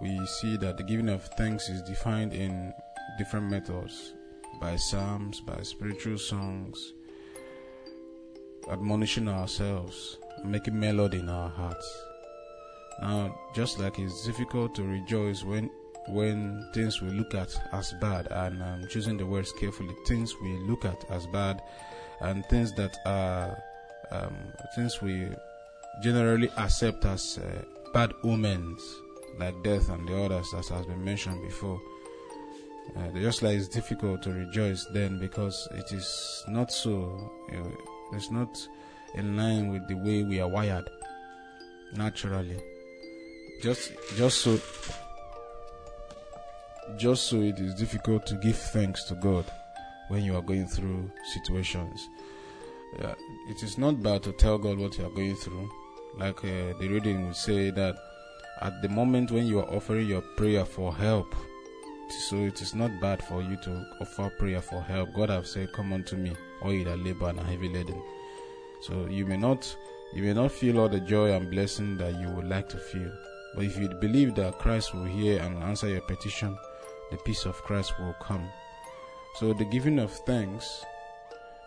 we 0.00 0.26
see 0.40 0.56
that 0.58 0.76
the 0.76 0.82
giving 0.82 1.08
of 1.08 1.24
thanks 1.38 1.68
is 1.68 1.82
defined 1.82 2.34
in 2.34 2.74
different 3.16 3.50
methods 3.50 4.12
by 4.60 4.76
psalms, 4.76 5.40
by 5.40 5.62
spiritual 5.62 6.18
songs, 6.18 6.92
admonishing 8.70 9.28
ourselves, 9.28 10.18
making 10.44 10.78
melody 10.78 11.18
in 11.20 11.28
our 11.28 11.48
hearts. 11.48 12.04
Now, 13.00 13.38
just 13.54 13.78
like 13.78 13.98
it's 13.98 14.24
difficult 14.24 14.74
to 14.76 14.82
rejoice 14.82 15.44
when 15.44 15.70
when 16.08 16.68
things 16.72 17.02
we 17.02 17.10
look 17.10 17.34
at 17.34 17.54
as 17.72 17.92
bad, 18.00 18.28
and 18.30 18.62
I'm 18.62 18.86
choosing 18.88 19.16
the 19.16 19.26
words 19.26 19.52
carefully, 19.52 19.94
things 20.06 20.34
we 20.40 20.56
look 20.58 20.84
at 20.84 21.04
as 21.10 21.26
bad, 21.26 21.60
and 22.20 22.46
things 22.46 22.72
that 22.74 22.96
are 23.04 23.56
um, 24.12 24.36
things 24.74 25.02
we 25.02 25.28
generally 26.02 26.48
accept 26.56 27.04
as 27.04 27.38
uh, 27.38 27.62
bad 27.92 28.12
omens, 28.24 28.82
like 29.38 29.62
death 29.62 29.88
and 29.90 30.08
the 30.08 30.22
others, 30.22 30.54
as 30.56 30.68
has 30.68 30.86
been 30.86 31.04
mentioned 31.04 31.42
before. 31.42 31.80
Uh, 32.96 33.10
just 33.18 33.42
like 33.42 33.56
it's 33.56 33.68
difficult 33.68 34.22
to 34.22 34.32
rejoice 34.32 34.86
then 34.92 35.18
because 35.18 35.68
it 35.72 35.92
is 35.92 36.44
not 36.48 36.70
so, 36.70 37.30
you 37.50 37.58
know, 37.58 37.76
it's 38.12 38.30
not 38.30 38.56
in 39.14 39.36
line 39.36 39.72
with 39.72 39.86
the 39.88 39.94
way 39.94 40.22
we 40.22 40.40
are 40.40 40.48
wired 40.48 40.88
naturally. 41.94 42.56
Just, 43.62 43.92
just 44.16 44.38
so, 44.38 44.60
just 46.96 47.24
so 47.24 47.40
it 47.40 47.58
is 47.58 47.74
difficult 47.74 48.26
to 48.26 48.34
give 48.36 48.56
thanks 48.56 49.04
to 49.04 49.14
God 49.14 49.44
when 50.08 50.22
you 50.22 50.36
are 50.36 50.42
going 50.42 50.66
through 50.66 51.10
situations. 51.32 52.08
Yeah, 52.98 53.14
it 53.48 53.62
is 53.62 53.78
not 53.78 54.02
bad 54.02 54.22
to 54.24 54.32
tell 54.32 54.58
God 54.58 54.78
what 54.78 54.96
you 54.98 55.06
are 55.06 55.10
going 55.10 55.36
through. 55.36 55.70
Like 56.16 56.38
uh, 56.44 56.72
the 56.78 56.88
reading 56.88 57.26
would 57.26 57.36
say 57.36 57.70
that 57.70 57.96
at 58.62 58.80
the 58.80 58.88
moment 58.88 59.30
when 59.30 59.46
you 59.46 59.58
are 59.60 59.74
offering 59.74 60.06
your 60.06 60.22
prayer 60.22 60.64
for 60.64 60.94
help, 60.94 61.34
so 62.28 62.36
it 62.36 62.62
is 62.62 62.74
not 62.74 63.00
bad 63.00 63.22
for 63.22 63.42
you 63.42 63.56
to 63.64 63.84
offer 64.00 64.30
prayer 64.38 64.62
for 64.62 64.80
help. 64.80 65.12
God 65.14 65.28
have 65.28 65.46
said, 65.46 65.72
"Come 65.72 65.92
unto 65.92 66.16
me, 66.16 66.34
all 66.62 66.72
you 66.72 66.84
that 66.84 67.00
labor 67.00 67.28
and 67.28 67.40
are 67.40 67.44
heavy 67.44 67.68
laden." 67.68 68.00
So 68.80 69.06
you 69.06 69.26
may 69.26 69.36
not, 69.36 69.74
you 70.12 70.22
may 70.22 70.34
not 70.34 70.52
feel 70.52 70.78
all 70.78 70.88
the 70.88 71.00
joy 71.00 71.32
and 71.32 71.50
blessing 71.50 71.96
that 71.98 72.20
you 72.20 72.28
would 72.30 72.48
like 72.48 72.68
to 72.70 72.78
feel, 72.78 73.12
but 73.54 73.64
if 73.64 73.78
you 73.78 73.88
believe 73.88 74.34
that 74.34 74.58
Christ 74.58 74.94
will 74.94 75.04
hear 75.04 75.40
and 75.40 75.62
answer 75.62 75.88
your 75.88 76.02
petition, 76.02 76.56
the 77.10 77.16
peace 77.18 77.44
of 77.46 77.62
Christ 77.62 77.98
will 77.98 78.14
come. 78.20 78.48
So 79.36 79.52
the 79.52 79.64
giving 79.64 79.98
of 79.98 80.12
thanks 80.12 80.84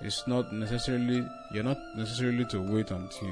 is 0.01 0.23
not 0.27 0.53
necessarily 0.53 1.27
you're 1.51 1.63
not 1.63 1.77
necessarily 1.95 2.45
to 2.45 2.61
wait 2.61 2.91
until 2.91 3.29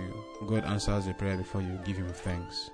God 0.48 0.66
answers 0.66 1.06
the 1.06 1.14
prayer 1.14 1.38
before 1.38 1.62
you 1.62 1.80
give 1.86 1.98
him 1.98 2.10
thanks. 2.10 2.70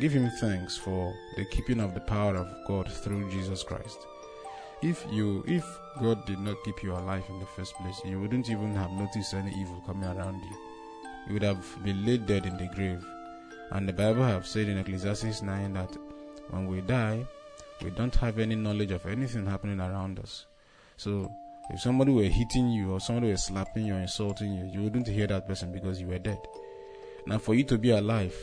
Give 0.00 0.12
him 0.12 0.30
thanks 0.40 0.76
for 0.76 1.14
the 1.36 1.44
keeping 1.44 1.80
of 1.80 1.94
the 1.94 2.00
power 2.00 2.36
of 2.36 2.48
God 2.66 2.90
through 2.90 3.30
Jesus 3.30 3.62
Christ. 3.62 3.98
If 4.82 5.06
you 5.10 5.44
if 5.46 5.64
God 6.00 6.26
did 6.26 6.40
not 6.40 6.56
keep 6.64 6.82
you 6.82 6.92
alive 6.92 7.24
in 7.28 7.38
the 7.38 7.46
first 7.46 7.74
place, 7.76 8.00
you 8.04 8.20
wouldn't 8.20 8.50
even 8.50 8.74
have 8.74 8.90
noticed 8.90 9.34
any 9.34 9.52
evil 9.52 9.80
coming 9.86 10.08
around 10.08 10.42
you. 10.42 10.56
You 11.28 11.34
would 11.34 11.42
have 11.42 11.64
been 11.84 12.04
laid 12.04 12.26
dead 12.26 12.46
in 12.46 12.56
the 12.56 12.66
grave. 12.74 13.04
And 13.70 13.88
the 13.88 13.92
Bible 13.92 14.24
have 14.24 14.46
said 14.46 14.68
in 14.68 14.78
Ecclesiastes 14.78 15.40
9 15.42 15.72
that 15.74 15.96
when 16.50 16.66
we 16.66 16.80
die, 16.80 17.24
we 17.82 17.90
don't 17.90 18.14
have 18.16 18.38
any 18.38 18.54
knowledge 18.54 18.90
of 18.90 19.06
anything 19.06 19.46
happening 19.46 19.80
around 19.80 20.18
us. 20.18 20.46
So 20.96 21.32
if 21.70 21.80
somebody 21.80 22.12
were 22.12 22.24
hitting 22.24 22.68
you 22.68 22.92
or 22.92 23.00
somebody 23.00 23.28
were 23.28 23.36
slapping 23.36 23.86
you 23.86 23.94
or 23.94 24.00
insulting 24.00 24.52
you, 24.52 24.64
you 24.64 24.82
wouldn't 24.82 25.06
hear 25.06 25.26
that 25.28 25.46
person 25.46 25.72
because 25.72 26.00
you 26.00 26.08
were 26.08 26.18
dead. 26.18 26.38
Now, 27.26 27.38
for 27.38 27.54
you 27.54 27.64
to 27.64 27.78
be 27.78 27.90
alive 27.90 28.36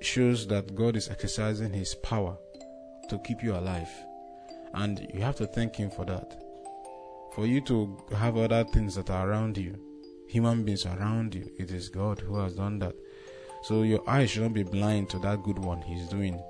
shows 0.00 0.46
that 0.48 0.74
God 0.74 0.96
is 0.96 1.08
exercising 1.08 1.72
His 1.72 1.94
power 1.94 2.36
to 3.08 3.18
keep 3.18 3.42
you 3.42 3.54
alive. 3.54 3.90
And 4.74 5.06
you 5.12 5.20
have 5.20 5.36
to 5.36 5.46
thank 5.46 5.76
Him 5.76 5.90
for 5.90 6.04
that. 6.06 6.42
For 7.34 7.46
you 7.46 7.60
to 7.62 7.96
have 8.16 8.36
other 8.36 8.64
things 8.64 8.94
that 8.94 9.10
are 9.10 9.28
around 9.28 9.56
you, 9.56 9.78
human 10.28 10.64
beings 10.64 10.86
around 10.86 11.34
you, 11.34 11.50
it 11.58 11.70
is 11.70 11.88
God 11.88 12.20
who 12.20 12.36
has 12.38 12.54
done 12.54 12.78
that. 12.80 12.94
So 13.62 13.82
your 13.82 14.08
eyes 14.08 14.30
should 14.30 14.42
not 14.42 14.54
be 14.54 14.64
blind 14.64 15.08
to 15.10 15.18
that 15.20 15.42
good 15.42 15.58
one 15.58 15.80
He's 15.82 16.08
doing 16.08 16.42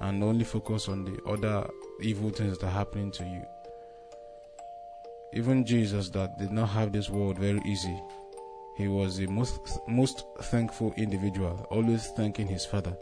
and 0.00 0.22
only 0.22 0.44
focus 0.44 0.88
on 0.88 1.04
the 1.04 1.22
other 1.24 1.68
evil 2.00 2.30
things 2.30 2.58
that 2.58 2.66
are 2.66 2.70
happening 2.70 3.10
to 3.12 3.24
you. 3.24 3.42
Even 5.34 5.66
Jesus, 5.66 6.10
that 6.10 6.38
did 6.38 6.52
not 6.52 6.68
have 6.68 6.92
this 6.92 7.10
world 7.10 7.38
very 7.38 7.60
easy, 7.64 8.00
he 8.76 8.88
was 8.88 9.16
the 9.16 9.26
most 9.26 9.80
most 9.88 10.24
thankful 10.42 10.92
individual, 10.96 11.66
always 11.70 12.08
thanking 12.16 12.46
his 12.46 12.66
Father. 12.66 12.96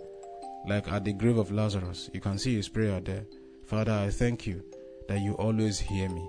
Like 0.66 0.90
at 0.92 1.04
the 1.04 1.12
grave 1.12 1.38
of 1.38 1.50
Lazarus, 1.50 2.10
you 2.12 2.20
can 2.20 2.38
see 2.38 2.54
his 2.54 2.68
prayer 2.68 3.00
there. 3.00 3.24
Father, 3.72 3.92
I 3.92 4.10
thank 4.10 4.46
you 4.46 4.62
that 5.08 5.20
you 5.20 5.32
always 5.36 5.80
hear 5.80 6.06
me, 6.10 6.28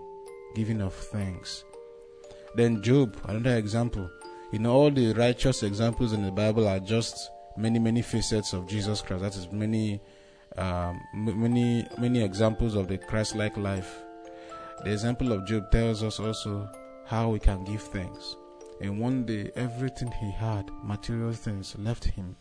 giving 0.55 0.79
of 0.79 0.93
thanks. 0.93 1.65
Then 2.55 2.81
Job, 2.81 3.17
another 3.25 3.57
example. 3.57 4.09
You 4.53 4.59
know, 4.59 4.71
all 4.71 4.89
the 4.89 5.11
righteous 5.11 5.61
examples 5.61 6.13
in 6.13 6.23
the 6.23 6.31
Bible 6.31 6.65
are 6.69 6.79
just 6.79 7.31
many, 7.57 7.79
many 7.79 8.01
facets 8.01 8.53
of 8.53 8.65
Jesus 8.65 9.01
Christ. 9.01 9.23
That 9.23 9.35
is 9.35 9.51
many, 9.51 9.99
um, 10.55 11.01
many, 11.13 11.85
many 11.97 12.23
examples 12.23 12.75
of 12.75 12.87
the 12.87 12.97
Christ-like 12.97 13.57
life. 13.57 13.93
The 14.85 14.93
example 14.93 15.33
of 15.33 15.45
Job 15.45 15.69
tells 15.69 16.01
us 16.01 16.21
also 16.21 16.69
how 17.07 17.27
we 17.27 17.39
can 17.39 17.65
give 17.65 17.81
thanks. 17.81 18.37
And 18.79 19.01
one 19.01 19.25
day, 19.25 19.51
everything 19.57 20.13
he 20.13 20.31
had, 20.31 20.71
material 20.81 21.33
things, 21.33 21.75
left 21.77 22.05
him. 22.05 22.37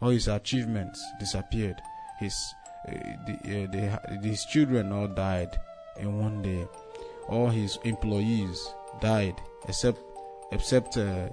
All 0.00 0.10
his 0.10 0.26
achievements 0.26 1.00
disappeared. 1.20 1.80
His 2.18 2.36
the, 2.86 3.64
uh, 3.64 3.70
the, 3.70 4.28
his 4.28 4.44
children 4.44 4.92
all 4.92 5.08
died 5.08 5.58
in 5.98 6.18
one 6.18 6.42
day. 6.42 6.66
All 7.28 7.48
his 7.48 7.78
employees 7.84 8.74
died, 9.00 9.34
except 9.68 10.00
except 10.50 10.96
uh, 10.96 11.28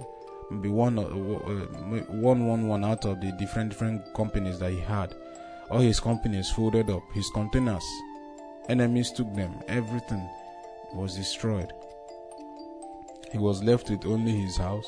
maybe 0.50 0.68
one, 0.68 0.98
uh, 0.98 1.02
one 1.02 2.46
one 2.46 2.68
one 2.68 2.84
out 2.84 3.04
of 3.04 3.20
the 3.20 3.32
different 3.32 3.70
different 3.70 4.14
companies 4.14 4.58
that 4.60 4.70
he 4.70 4.80
had. 4.80 5.14
All 5.70 5.80
his 5.80 6.00
companies 6.00 6.50
folded 6.50 6.90
up. 6.90 7.02
His 7.12 7.28
containers, 7.30 7.84
enemies 8.68 9.10
took 9.10 9.32
them. 9.34 9.60
Everything 9.68 10.28
was 10.94 11.16
destroyed. 11.16 11.72
He 13.30 13.38
was 13.38 13.62
left 13.62 13.90
with 13.90 14.04
only 14.06 14.32
his 14.32 14.56
house 14.56 14.86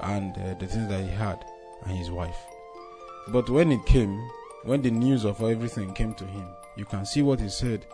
and 0.00 0.36
uh, 0.38 0.54
the 0.54 0.66
things 0.66 0.88
that 0.88 1.02
he 1.02 1.10
had 1.10 1.44
and 1.84 1.96
his 1.96 2.10
wife. 2.10 2.38
But 3.28 3.50
when 3.50 3.72
it 3.72 3.84
came, 3.86 4.30
when 4.66 4.82
the 4.82 4.90
news 4.90 5.24
of 5.24 5.40
everything 5.42 5.94
came 5.94 6.12
to 6.14 6.26
him, 6.26 6.48
you 6.76 6.84
can 6.84 7.06
see 7.06 7.22
what 7.22 7.40
he 7.40 7.48
said. 7.48 7.86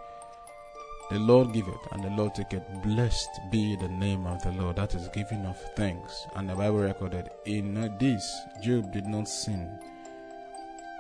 The 1.11 1.19
Lord 1.19 1.53
giveth 1.53 1.87
and 1.93 2.03
the 2.03 2.09
Lord 2.09 2.35
taketh. 2.35 2.63
Blessed 2.83 3.29
be 3.51 3.77
the 3.77 3.89
name 3.89 4.27
of 4.27 4.43
the 4.43 4.53
Lord. 4.53 4.77
That 4.77 4.95
is 4.95 5.09
giving 5.09 5.45
of 5.45 5.61
thanks. 5.77 6.27
And 6.35 6.49
the 6.49 6.55
Bible 6.55 6.79
recorded 6.79 7.29
in 7.45 7.75
this, 8.01 8.35
Job 8.63 8.91
did 8.91 9.07
not 9.07 9.29
sin 9.29 9.79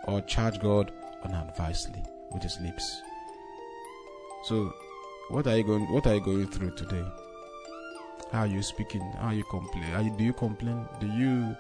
or 0.05 0.21
charge 0.21 0.61
God 0.61 0.93
unadvisedly 1.25 2.05
with 2.31 2.43
his 2.43 2.61
lips. 2.61 3.00
So, 4.45 4.75
what 5.31 5.47
are 5.47 5.57
you 5.57 5.64
going? 5.64 5.91
What 5.91 6.07
are 6.07 6.17
you 6.17 6.21
going 6.21 6.49
through 6.49 6.76
today? 6.76 7.05
How 8.31 8.41
are 8.41 8.47
you 8.47 8.62
speaking? 8.62 9.00
How 9.19 9.31
you 9.31 9.45
complain? 9.45 9.95
Are 9.95 10.02
you, 10.02 10.14
do 10.19 10.25
you 10.25 10.35
complain? 10.35 10.87
Do 11.00 11.07
you? 11.07 11.57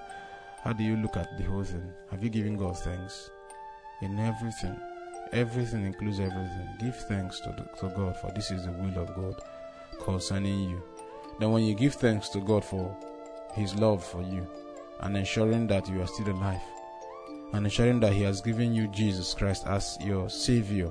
How 0.62 0.74
do 0.74 0.84
you 0.84 0.96
look 0.96 1.16
at 1.16 1.38
the 1.38 1.44
whole 1.44 1.64
thing? 1.64 1.90
Have 2.10 2.22
you 2.22 2.28
given 2.28 2.58
God 2.58 2.78
thanks 2.78 3.30
in 4.02 4.18
everything? 4.18 4.78
Everything 5.32 5.86
includes 5.86 6.20
everything. 6.20 6.68
Give 6.78 6.94
thanks 6.94 7.40
to, 7.40 7.48
the, 7.50 7.78
to 7.80 7.94
God, 7.94 8.16
for 8.16 8.30
this 8.32 8.50
is 8.50 8.66
the 8.66 8.72
will 8.72 8.98
of 8.98 9.14
God 9.14 9.40
concerning 10.00 10.70
you. 10.70 10.82
Then, 11.40 11.52
when 11.52 11.64
you 11.64 11.74
give 11.74 11.94
thanks 11.94 12.28
to 12.30 12.40
God 12.40 12.64
for 12.64 12.94
His 13.54 13.74
love 13.74 14.04
for 14.04 14.22
you 14.22 14.46
and 15.00 15.16
ensuring 15.16 15.66
that 15.68 15.88
you 15.88 16.02
are 16.02 16.06
still 16.06 16.30
alive, 16.30 16.60
and 17.54 17.64
ensuring 17.66 18.00
that 18.00 18.12
He 18.12 18.22
has 18.22 18.40
given 18.40 18.74
you 18.74 18.88
Jesus 18.88 19.32
Christ 19.32 19.66
as 19.66 19.96
your 20.02 20.28
Savior, 20.28 20.90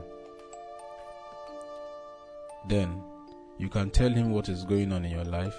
then 2.67 3.03
you 3.59 3.69
can 3.69 3.91
tell 3.91 4.09
Him 4.09 4.31
what 4.31 4.49
is 4.49 4.63
going 4.63 4.91
on 4.91 5.05
in 5.05 5.11
your 5.11 5.25
life 5.25 5.55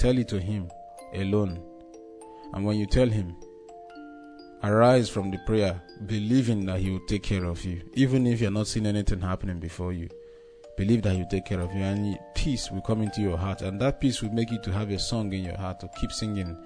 Tell 0.00 0.16
it 0.16 0.28
to 0.28 0.40
Him 0.40 0.70
alone. 1.12 1.62
And 2.54 2.64
when 2.64 2.78
you 2.78 2.86
tell 2.86 3.08
Him, 3.08 3.36
arise 4.62 5.08
from 5.08 5.30
the 5.30 5.38
prayer, 5.46 5.80
believing 6.06 6.66
that 6.66 6.80
He 6.80 6.90
will 6.90 7.06
take 7.06 7.22
care 7.22 7.44
of 7.44 7.64
you, 7.64 7.82
even 7.94 8.26
if 8.26 8.40
you're 8.40 8.50
not 8.50 8.66
seeing 8.66 8.86
anything 8.86 9.20
happening 9.20 9.58
before 9.58 9.92
you. 9.92 10.08
Believe 10.76 11.02
that 11.02 11.12
He 11.12 11.18
will 11.18 11.28
take 11.28 11.46
care 11.46 11.60
of 11.60 11.74
you, 11.74 11.82
and 11.82 12.18
peace 12.34 12.70
will 12.70 12.80
come 12.82 13.02
into 13.02 13.20
your 13.20 13.36
heart, 13.36 13.62
and 13.62 13.80
that 13.80 14.00
peace 14.00 14.22
will 14.22 14.32
make 14.32 14.50
you 14.50 14.60
to 14.62 14.72
have 14.72 14.90
a 14.90 14.98
song 14.98 15.32
in 15.32 15.44
your 15.44 15.56
heart 15.56 15.80
to 15.80 15.88
keep 16.00 16.12
singing, 16.12 16.56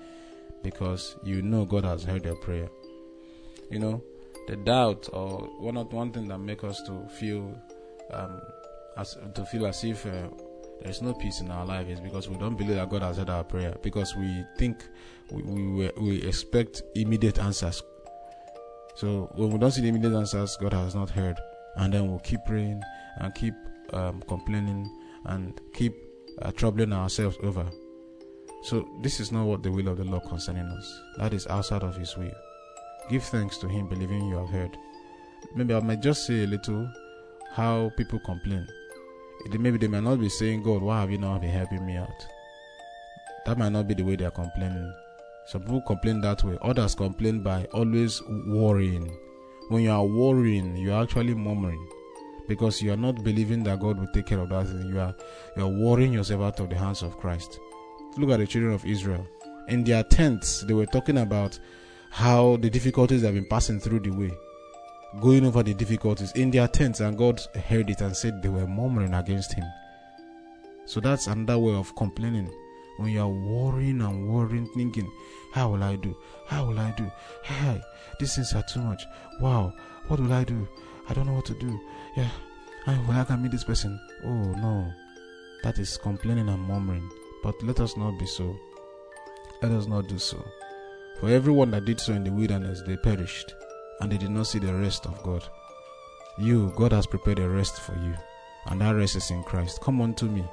because 0.63 1.17
you 1.25 1.43
know 1.43 1.65
God 1.65 1.85
has 1.85 2.05
heard 2.05 2.25
your 2.25 2.37
prayer. 2.37 2.69
You 3.71 3.79
know, 3.79 4.03
the 4.47 4.57
doubt 4.57 5.09
or 5.13 5.39
one 5.59 5.77
one 5.77 6.13
thing 6.13 6.29
that 6.29 6.39
make 6.39 6.65
us 6.65 6.83
to 6.83 7.09
feel 7.09 7.59
um, 8.13 8.41
as 8.97 9.17
to 9.35 9.45
feel 9.47 9.67
as 9.67 9.83
if 9.85 10.07
uh, 10.07 10.29
there's 10.83 11.01
no 11.01 11.15
peace 11.15 11.41
in 11.41 11.51
our 11.51 11.65
life 11.65 11.89
is 11.89 12.01
because 12.01 12.29
we 12.29 12.37
don't 12.37 12.57
believe 12.57 12.77
that 12.77 12.91
God 12.91 13.03
has 13.03 13.17
heard 13.17 13.31
our 13.31 13.45
prayer 13.45 13.75
because 13.83 14.15
we 14.15 14.45
think 14.59 14.87
we, 15.31 15.43
we, 15.43 15.91
we 15.99 16.23
expect 16.23 16.83
immediate 16.95 17.39
answers. 17.39 17.83
So 18.97 19.31
when 19.35 19.51
we 19.51 19.59
don't 19.59 19.71
see 19.71 19.81
the 19.81 19.89
immediate 19.89 20.15
answers, 20.15 20.57
God 20.57 20.73
has 20.73 20.95
not 20.95 21.11
heard, 21.11 21.39
and 21.77 21.93
then 21.93 22.09
we'll 22.09 22.21
keep 22.21 22.41
praying 22.47 22.83
and 23.19 23.35
keep 23.35 23.55
um, 23.93 24.23
complaining 24.29 24.89
and 25.27 25.59
keep 25.73 25.95
uh, 26.43 26.53
troubling 26.53 26.93
ourselves 26.93 27.37
over. 27.43 27.67
So 28.65 28.89
this 29.03 29.21
is 29.21 29.33
not 29.33 29.47
what 29.47 29.63
the 29.63 29.71
will 29.71 29.89
of 29.89 29.99
the 29.99 30.05
Lord 30.05 30.25
concerning 30.25 30.67
us. 30.67 31.03
That 31.19 31.35
is 31.35 31.47
outside 31.47 31.83
of 31.83 31.97
His 31.97 32.17
will. 32.17 32.33
Give 33.11 33.23
thanks 33.23 33.59
to 33.59 33.69
Him, 33.69 33.89
believing 33.89 34.27
you 34.27 34.37
have 34.37 34.49
heard. 34.49 34.77
Maybe 35.55 35.75
I 35.75 35.81
might 35.81 36.01
just 36.01 36.27
say 36.27 36.45
a 36.45 36.47
little 36.47 36.89
how 37.53 37.91
people 37.97 38.19
complain 38.21 38.67
maybe 39.59 39.79
they 39.79 39.89
might 39.89 40.03
not 40.03 40.21
be 40.21 40.29
saying, 40.29 40.63
God, 40.63 40.83
why 40.83 41.01
have 41.01 41.11
you 41.11 41.19
not 41.19 41.41
been 41.41 41.51
helping 41.51 41.85
me 41.85 41.97
out? 41.97 42.27
That 43.47 43.59
might 43.59 43.73
not 43.73 43.87
be 43.87 43.95
the 43.95 44.03
way 44.03 44.17
they 44.17 44.25
are 44.25 44.31
complaining. 44.31 44.93
Some 45.47 45.63
people 45.63 45.83
complain 45.83 46.21
that 46.23 46.43
way. 46.45 46.57
Others 46.63 46.95
complain 46.95 47.43
by 47.43 47.65
always 47.73 48.23
worrying. 48.47 49.15
When 49.69 49.83
you 49.83 49.91
are 49.91 50.05
worrying, 50.05 50.77
you 50.77 50.93
are 50.93 51.03
actually 51.03 51.35
murmuring 51.35 51.87
because 52.49 52.81
you 52.81 52.93
are 52.93 52.97
not 52.97 53.23
believing 53.23 53.63
that 53.65 53.81
God 53.81 53.99
will 53.99 54.07
take 54.09 54.27
care 54.27 54.39
of 54.39 54.49
that 54.51 54.67
thing. 54.67 54.89
You 54.89 55.01
are 55.01 55.15
you 55.57 55.65
are 55.65 55.69
worrying 55.69 56.13
yourself 56.13 56.43
out 56.43 56.61
of 56.61 56.71
the 56.71 56.77
hands 56.77 57.03
of 57.03 57.17
Christ. 57.19 57.59
Look 58.17 58.31
at 58.31 58.39
the 58.39 58.47
children 58.47 58.73
of 58.73 58.85
Israel. 58.87 59.27
In 59.69 59.85
their 59.85 60.03
tents, 60.05 60.63
they 60.63 60.75
were 60.75 60.87
talking 60.87 61.19
about 61.19 61.59
how 62.11 62.57
the 62.57 62.71
difficulties 62.71 63.23
they've 63.23 63.35
been 63.35 63.49
passing 63.49 63.81
through 63.81 64.01
the 64.01 64.11
way 64.11 64.31
going 65.21 65.45
over 65.45 65.63
the 65.63 65.75
difficulties 65.75 66.33
in 66.33 66.51
their 66.51 66.69
tents, 66.69 67.01
and 67.01 67.17
God 67.17 67.41
heard 67.69 67.91
it 67.91 68.01
and 68.01 68.17
said 68.17 68.43
they 68.43 68.49
were 68.49 68.67
murmuring 68.67 69.15
against 69.15 69.55
Him. 69.55 69.65
So 70.87 71.01
that's 71.01 71.27
another 71.27 71.59
way 71.59 71.75
of 71.75 71.95
complaining. 71.97 72.51
When 72.99 73.11
you 73.11 73.21
are 73.21 73.29
worrying 73.29 74.01
and 74.03 74.29
worrying, 74.29 74.69
thinking, 74.75 75.11
How 75.53 75.71
will 75.71 75.83
I 75.83 75.97
do? 75.97 76.17
How 76.47 76.67
will 76.67 76.79
I 76.79 76.93
do? 76.93 77.11
Hey, 77.43 77.81
these 78.19 78.35
things 78.35 78.55
are 78.55 78.63
too 78.63 78.81
much. 78.81 79.05
Wow, 79.41 79.73
what 80.09 80.21
will 80.21 80.33
I 80.33 80.45
do? 80.45 80.69
I 81.09 81.15
don't 81.15 81.27
know 81.27 81.35
what 81.35 81.47
to 81.47 81.55
do. 81.55 81.81
Yeah, 82.17 82.31
I 82.87 82.99
will 82.99 83.13
I 83.15 83.25
can 83.25 83.43
meet 83.43 83.53
this 83.53 83.65
person. 83.65 83.99
Oh 84.25 84.53
no, 84.53 84.93
that 85.63 85.79
is 85.79 85.97
complaining 85.97 86.49
and 86.49 86.63
murmuring. 86.63 87.09
But 87.43 87.63
let 87.63 87.81
us 87.81 87.97
not 87.97 88.19
be 88.19 88.27
so. 88.27 88.57
Let 89.63 89.73
us 89.73 89.87
not 89.87 90.09
do 90.09 90.19
so. 90.19 90.45
For 91.21 91.29
everyone 91.29 91.71
that 91.73 91.85
did 91.85 92.01
so 92.01 92.13
in 92.13 92.25
the 92.25 92.33
wilderness, 92.33 92.83
they 92.87 92.97
perished 92.97 93.55
and 94.01 94.11
they 94.11 94.19
did 94.19 94.31
not 94.31 94.47
see 94.47 94.59
the 94.59 94.75
rest 94.75 95.07
of 95.07 95.23
God. 95.23 95.45
You, 96.39 96.73
God 96.77 96.93
has 96.93 97.07
prepared 97.07 97.39
a 97.39 97.49
rest 97.49 97.81
for 97.81 97.95
you, 97.95 98.15
and 98.67 98.81
that 98.81 98.93
rest 98.93 99.17
is 99.17 99.31
in 99.31 99.43
Christ. 99.45 99.81
Come 99.81 100.01
unto 100.01 100.27
me, 100.27 100.45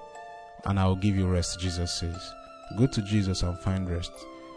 and 0.65 0.79
I 0.79 0.85
will 0.85 0.95
give 0.95 1.15
you 1.15 1.27
rest, 1.27 1.59
Jesus 1.59 1.99
says. 1.99 2.33
Go 2.77 2.87
to 2.87 3.01
Jesus 3.01 3.41
and 3.41 3.57
find 3.59 3.89
rest, 3.89 4.11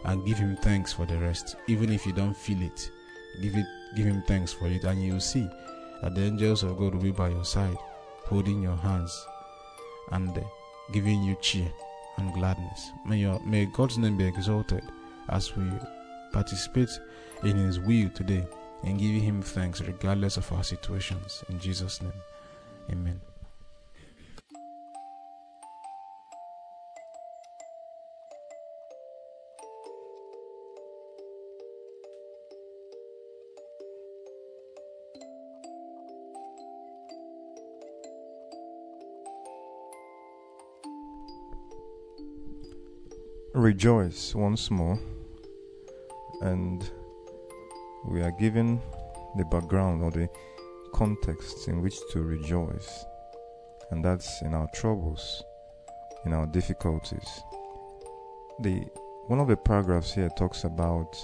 and 0.05 0.25
give 0.25 0.37
him 0.37 0.55
thanks 0.57 0.93
for 0.93 1.05
the 1.05 1.17
rest, 1.17 1.55
even 1.67 1.91
if 1.91 2.05
you 2.05 2.13
don't 2.13 2.37
feel 2.37 2.61
it. 2.61 2.91
Give 3.41 3.55
it, 3.55 3.65
give 3.95 4.05
him 4.05 4.23
thanks 4.27 4.53
for 4.53 4.67
it, 4.67 4.83
and 4.83 5.03
you 5.03 5.13
will 5.13 5.19
see 5.19 5.49
that 6.01 6.13
the 6.13 6.21
angels 6.21 6.63
of 6.63 6.77
God 6.77 6.93
will 6.93 7.01
be 7.01 7.11
by 7.11 7.29
your 7.29 7.45
side, 7.45 7.77
holding 8.25 8.61
your 8.61 8.77
hands, 8.77 9.25
and 10.11 10.39
giving 10.93 11.23
you 11.23 11.35
cheer 11.41 11.67
and 12.17 12.33
gladness. 12.33 12.91
May 13.05 13.17
your 13.17 13.39
may 13.39 13.65
God's 13.65 13.97
name 13.97 14.17
be 14.17 14.25
exalted 14.25 14.83
as 15.29 15.55
we 15.55 15.63
participate 16.31 16.99
in 17.43 17.57
His 17.57 17.79
will 17.79 18.09
today 18.09 18.45
and 18.83 18.99
give 18.99 19.21
Him 19.21 19.41
thanks 19.41 19.81
regardless 19.81 20.37
of 20.37 20.51
our 20.51 20.63
situations. 20.63 21.43
In 21.49 21.59
Jesus' 21.59 22.01
name, 22.01 22.13
Amen. 22.91 23.19
Rejoice 43.53 44.35
once 44.35 44.69
more 44.69 44.99
and 46.41 46.91
we 48.07 48.21
are 48.21 48.31
given 48.31 48.81
the 49.37 49.45
background 49.45 50.03
or 50.03 50.11
the 50.11 50.29
context 50.93 51.67
in 51.67 51.81
which 51.81 51.97
to 52.11 52.21
rejoice, 52.21 53.05
and 53.91 54.03
that's 54.03 54.41
in 54.41 54.53
our 54.53 54.67
troubles, 54.73 55.43
in 56.25 56.33
our 56.33 56.45
difficulties. 56.45 57.43
The 58.61 58.85
one 59.27 59.39
of 59.39 59.47
the 59.47 59.57
paragraphs 59.57 60.13
here 60.13 60.29
talks 60.37 60.63
about 60.63 61.17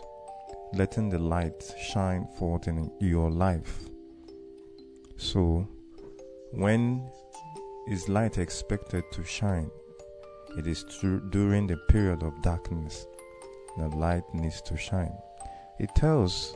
letting 0.73 1.09
the 1.09 1.19
light 1.19 1.73
shine 1.79 2.27
forth 2.39 2.67
in 2.67 2.91
your 2.99 3.29
life. 3.29 3.79
So, 5.17 5.67
when 6.51 7.07
is 7.87 8.09
light 8.09 8.37
expected 8.37 9.03
to 9.13 9.23
shine? 9.23 9.69
It 10.57 10.67
is 10.67 10.83
true 10.99 11.21
during 11.29 11.67
the 11.67 11.77
period 11.89 12.23
of 12.23 12.41
darkness 12.41 13.05
that 13.77 13.93
light 13.93 14.23
needs 14.33 14.61
to 14.63 14.75
shine. 14.75 15.13
It 15.79 15.93
tells 15.95 16.55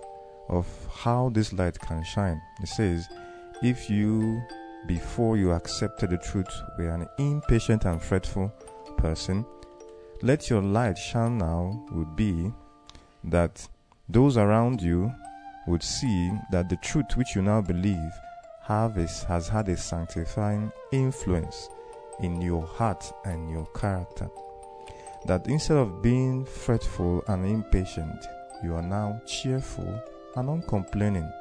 of 0.50 0.68
how 0.92 1.30
this 1.30 1.54
light 1.54 1.80
can 1.80 2.04
shine. 2.04 2.42
It 2.62 2.68
says, 2.68 3.08
if 3.62 3.90
you, 3.90 4.42
before 4.88 5.38
you 5.38 5.52
accepted 5.52 6.10
the 6.10 6.18
truth, 6.18 6.48
were 6.78 6.90
an 6.90 7.08
impatient 7.18 7.86
and 7.86 8.02
fretful 8.02 8.50
person, 8.98 9.46
let 10.22 10.50
your 10.50 10.62
light 10.62 10.98
shine 10.98 11.38
now 11.38 11.86
would 11.92 12.16
be 12.16 12.52
that 13.24 13.68
those 14.10 14.38
around 14.38 14.82
you 14.82 15.12
would 15.68 15.84
see 15.84 16.32
that 16.52 16.70
the 16.70 16.78
truth 16.78 17.16
which 17.16 17.36
you 17.36 17.42
now 17.42 17.62
believe 17.62 18.12
have 18.64 18.96
has 18.96 19.48
had 19.48 19.70
a 19.70 19.78
sanctifying 19.78 20.72
influence 20.92 21.70
in 22.22 22.42
your 22.42 22.66
heart 22.66 23.12
and 23.26 23.50
your 23.50 23.66
character. 23.68 24.30
That 25.26 25.48
instead 25.48 25.78
of 25.78 26.02
being 26.02 26.46
fretful 26.46 27.24
and 27.28 27.46
impatient, 27.46 28.26
you 28.64 28.76
are 28.76 28.82
now 28.82 29.22
cheerful 29.26 30.02
and 30.36 30.50
uncomplaining. 30.50 31.32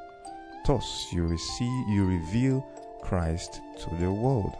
Thus, 0.65 1.07
you 1.11 1.27
receive, 1.27 1.87
you 1.89 2.05
reveal 2.05 2.65
Christ 3.01 3.61
to 3.79 3.95
the 3.95 4.11
world. 4.11 4.55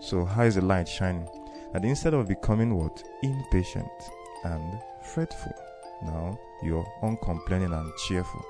So, 0.00 0.24
how 0.24 0.42
is 0.42 0.56
the 0.56 0.62
light 0.62 0.88
shining? 0.88 1.28
That 1.72 1.84
instead 1.84 2.14
of 2.14 2.28
becoming 2.28 2.74
what 2.74 3.02
impatient 3.22 3.90
and 4.44 4.78
fretful, 5.02 5.54
now 6.02 6.38
you're 6.62 6.86
uncomplaining 7.02 7.72
and 7.72 7.92
cheerful. 8.06 8.44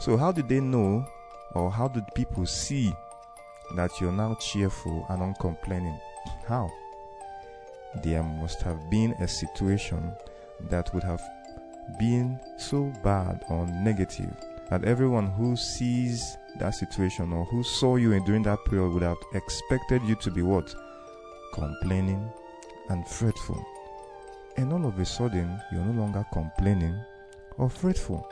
So, 0.00 0.16
how 0.16 0.32
do 0.32 0.42
they 0.42 0.60
know, 0.60 1.06
or 1.54 1.70
how 1.70 1.88
do 1.88 2.02
people 2.14 2.46
see 2.46 2.92
that 3.76 3.90
you're 4.00 4.12
now 4.12 4.34
cheerful 4.34 5.06
and 5.10 5.22
uncomplaining? 5.22 5.98
How? 6.46 6.70
There 8.02 8.22
must 8.22 8.62
have 8.62 8.90
been 8.90 9.12
a 9.12 9.28
situation 9.28 10.12
that 10.68 10.92
would 10.92 11.04
have 11.04 11.22
been 11.98 12.40
so 12.74 12.92
bad 13.04 13.44
or 13.50 13.64
negative 13.68 14.34
that 14.68 14.82
everyone 14.82 15.28
who 15.28 15.54
sees 15.54 16.36
that 16.58 16.74
situation 16.74 17.32
or 17.32 17.44
who 17.44 17.62
saw 17.62 17.94
you 17.94 18.10
in 18.10 18.24
during 18.24 18.42
that 18.42 18.58
period 18.64 18.90
would 18.92 19.02
have 19.02 19.16
expected 19.32 20.02
you 20.02 20.16
to 20.16 20.28
be 20.28 20.42
what? 20.42 20.74
Complaining 21.52 22.28
and 22.88 23.06
fretful. 23.06 23.64
And 24.56 24.72
all 24.72 24.86
of 24.86 24.98
a 24.98 25.04
sudden, 25.04 25.60
you're 25.70 25.84
no 25.84 26.02
longer 26.02 26.26
complaining 26.32 26.98
or 27.58 27.70
fretful. 27.70 28.28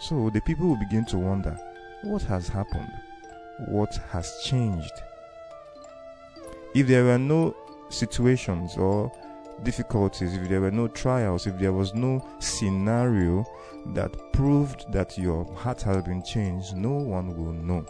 So 0.00 0.30
the 0.30 0.40
people 0.40 0.68
will 0.68 0.76
begin 0.78 1.04
to 1.06 1.18
wonder 1.18 1.54
what 2.04 2.22
has 2.22 2.48
happened? 2.48 2.90
What 3.66 3.94
has 4.08 4.32
changed? 4.44 4.92
If 6.74 6.86
there 6.86 7.04
were 7.04 7.18
no 7.18 7.54
situations 7.90 8.78
or 8.78 9.12
difficulties, 9.64 10.34
if 10.34 10.48
there 10.48 10.60
were 10.60 10.70
no 10.70 10.88
trials, 10.88 11.46
if 11.46 11.58
there 11.58 11.72
was 11.72 11.94
no 11.94 12.26
scenario 12.38 13.44
that 13.94 14.32
proved 14.32 14.90
that 14.92 15.16
your 15.18 15.44
heart 15.54 15.82
has 15.82 16.02
been 16.02 16.22
changed, 16.22 16.76
no 16.76 16.92
one 16.92 17.36
will 17.36 17.52
know. 17.52 17.84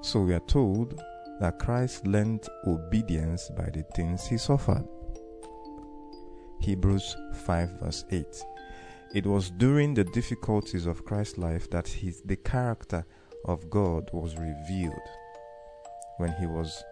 So 0.00 0.20
we 0.20 0.34
are 0.34 0.40
told 0.40 1.00
that 1.40 1.58
Christ 1.58 2.06
learned 2.06 2.46
obedience 2.66 3.50
by 3.56 3.70
the 3.70 3.82
things 3.94 4.26
he 4.26 4.38
suffered. 4.38 4.86
Hebrews 6.60 7.16
5 7.44 7.70
verse 7.80 8.04
8. 8.10 8.26
It 9.14 9.26
was 9.26 9.50
during 9.50 9.94
the 9.94 10.04
difficulties 10.04 10.86
of 10.86 11.04
Christ's 11.04 11.38
life 11.38 11.70
that 11.70 11.86
his, 11.86 12.22
the 12.22 12.36
character 12.36 13.04
of 13.44 13.70
God 13.70 14.10
was 14.12 14.36
revealed. 14.36 14.94
When 16.18 16.32
he 16.32 16.46
was 16.46 16.82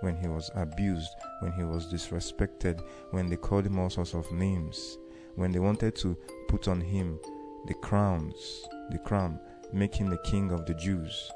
when 0.00 0.16
he 0.16 0.28
was 0.28 0.50
abused, 0.54 1.14
when 1.40 1.52
he 1.52 1.62
was 1.62 1.92
disrespected, 1.92 2.80
when 3.10 3.28
they 3.28 3.36
called 3.36 3.66
him 3.66 3.78
all 3.78 3.90
sorts 3.90 4.14
of 4.14 4.30
names, 4.32 4.98
when 5.36 5.52
they 5.52 5.58
wanted 5.58 5.94
to 5.96 6.16
put 6.48 6.68
on 6.68 6.80
him 6.80 7.18
the 7.66 7.74
crowns, 7.74 8.68
the 8.90 8.98
crown, 8.98 9.38
make 9.72 9.94
him 9.94 10.08
the 10.08 10.18
king 10.18 10.50
of 10.50 10.66
the 10.66 10.74
Jews. 10.74 11.30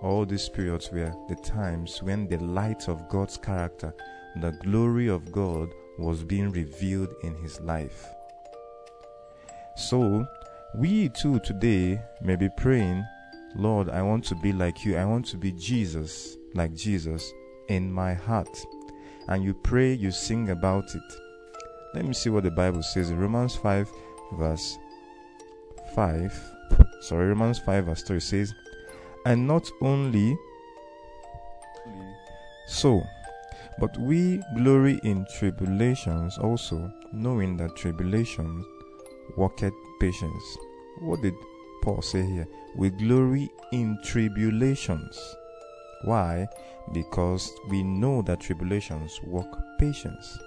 All 0.00 0.26
these 0.26 0.48
periods 0.48 0.90
were 0.92 1.12
the 1.28 1.36
times 1.36 2.02
when 2.02 2.28
the 2.28 2.38
light 2.38 2.88
of 2.88 3.08
God's 3.08 3.36
character, 3.36 3.94
the 4.40 4.52
glory 4.62 5.08
of 5.08 5.32
God, 5.32 5.70
was 5.98 6.22
being 6.24 6.50
revealed 6.50 7.14
in 7.22 7.34
his 7.36 7.60
life. 7.60 8.06
So, 9.76 10.26
we 10.74 11.08
too 11.08 11.38
today 11.40 12.02
may 12.20 12.36
be 12.36 12.48
praying, 12.56 13.04
Lord, 13.56 13.88
I 13.88 14.02
want 14.02 14.24
to 14.26 14.34
be 14.34 14.52
like 14.52 14.84
you. 14.84 14.96
I 14.96 15.04
want 15.04 15.26
to 15.26 15.36
be 15.36 15.52
Jesus, 15.52 16.36
like 16.54 16.74
Jesus, 16.74 17.32
in 17.68 17.92
my 17.92 18.14
heart. 18.14 18.64
And 19.28 19.42
you 19.42 19.54
pray, 19.54 19.94
you 19.94 20.10
sing 20.10 20.50
about 20.50 20.94
it. 20.94 21.12
Let 21.94 22.04
me 22.04 22.14
see 22.14 22.30
what 22.30 22.44
the 22.44 22.50
Bible 22.50 22.82
says 22.82 23.10
in 23.10 23.18
Romans 23.18 23.54
5, 23.54 23.88
verse 24.32 24.78
5. 25.94 26.50
Sorry, 27.00 27.28
Romans 27.28 27.58
5, 27.60 27.86
verse 27.86 28.02
3 28.02 28.20
says, 28.20 28.54
And 29.24 29.46
not 29.46 29.70
only 29.80 30.36
so, 32.66 33.02
but 33.78 33.96
we 33.98 34.42
glory 34.56 35.00
in 35.04 35.26
tribulations 35.38 36.38
also, 36.38 36.92
knowing 37.12 37.56
that 37.58 37.76
tribulation 37.76 38.64
worketh 39.36 39.74
patience. 40.00 40.58
What 41.00 41.22
did 41.22 41.34
Paul 41.84 42.00
say 42.00 42.24
here? 42.24 42.48
We 42.76 42.88
glory 42.88 43.50
in 43.70 43.98
tribulations. 44.02 45.36
Why? 46.04 46.48
Because 46.94 47.52
we 47.68 47.82
know 47.82 48.22
that 48.22 48.40
tribulations 48.40 49.20
work 49.22 49.46
patience. 49.78 50.38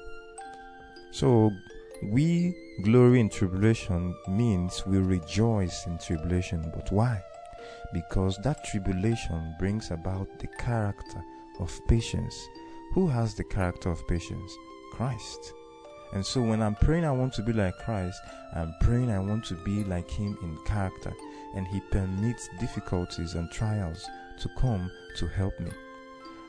So, 1.12 1.52
we 2.12 2.56
glory 2.82 3.20
in 3.20 3.30
tribulation 3.30 4.16
means 4.28 4.86
we 4.88 4.98
rejoice 4.98 5.86
in 5.86 6.00
tribulation. 6.00 6.72
But 6.76 6.92
why? 6.92 7.22
Because 7.94 8.38
that 8.38 8.66
tribulation 8.66 9.56
brings 9.60 9.92
about 9.92 10.40
the 10.40 10.48
character 10.60 11.24
of 11.60 11.80
patience. 11.88 12.36
Who 12.94 13.08
has 13.08 13.36
the 13.36 13.44
character 13.44 13.92
of 13.92 14.08
patience? 14.08 14.52
Christ. 14.94 15.54
And 16.14 16.26
so 16.26 16.42
when 16.42 16.62
I'm 16.62 16.76
praying, 16.76 17.06
I 17.06 17.12
want 17.12 17.34
to 17.34 17.44
be 17.44 17.54
like 17.54 17.78
Christ, 17.80 18.20
I'm 18.56 18.74
praying, 18.82 19.12
I 19.12 19.20
want 19.20 19.46
to 19.46 19.56
be 19.56 19.84
like 19.84 20.10
Him 20.10 20.38
in 20.42 20.58
character. 20.66 21.14
And 21.58 21.68
He 21.68 21.82
permits 21.92 22.50
difficulties 22.60 23.34
and 23.34 23.52
trials 23.52 24.06
to 24.40 24.50
come 24.58 24.92
to 25.18 25.28
help 25.28 25.60
me. 25.60 25.72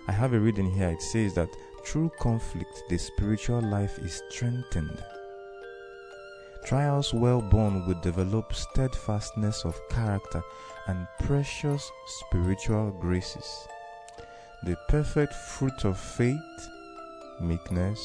I 0.07 0.13
have 0.13 0.35
a 0.35 0.39
reading 0.39 0.71
here. 0.71 0.91
It 0.91 1.03
says 1.03 1.35
that 1.35 1.49
through 1.85 2.13
conflict, 2.21 2.85
the 2.91 2.99
spiritual 2.99 3.63
life 3.63 3.99
is 3.99 4.23
strengthened. 4.29 5.03
Trials 6.67 7.15
well 7.15 7.41
borne 7.41 7.87
will 7.87 8.01
develop 8.03 8.55
steadfastness 8.55 9.65
of 9.65 9.81
character 9.89 10.43
and 10.87 11.07
precious 11.21 11.91
spiritual 12.07 12.91
graces. 13.01 13.67
The 14.65 14.77
perfect 14.89 15.33
fruit 15.33 15.87
of 15.87 15.99
faith, 15.99 16.69
meekness, 17.41 18.01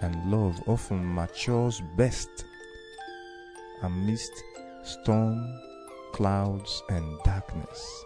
and 0.00 0.30
love 0.30 0.60
often 0.66 1.14
matures 1.14 1.80
best 1.96 2.28
amidst 3.82 4.32
storm, 4.82 5.38
clouds, 6.12 6.82
and 6.88 7.18
darkness. 7.24 8.04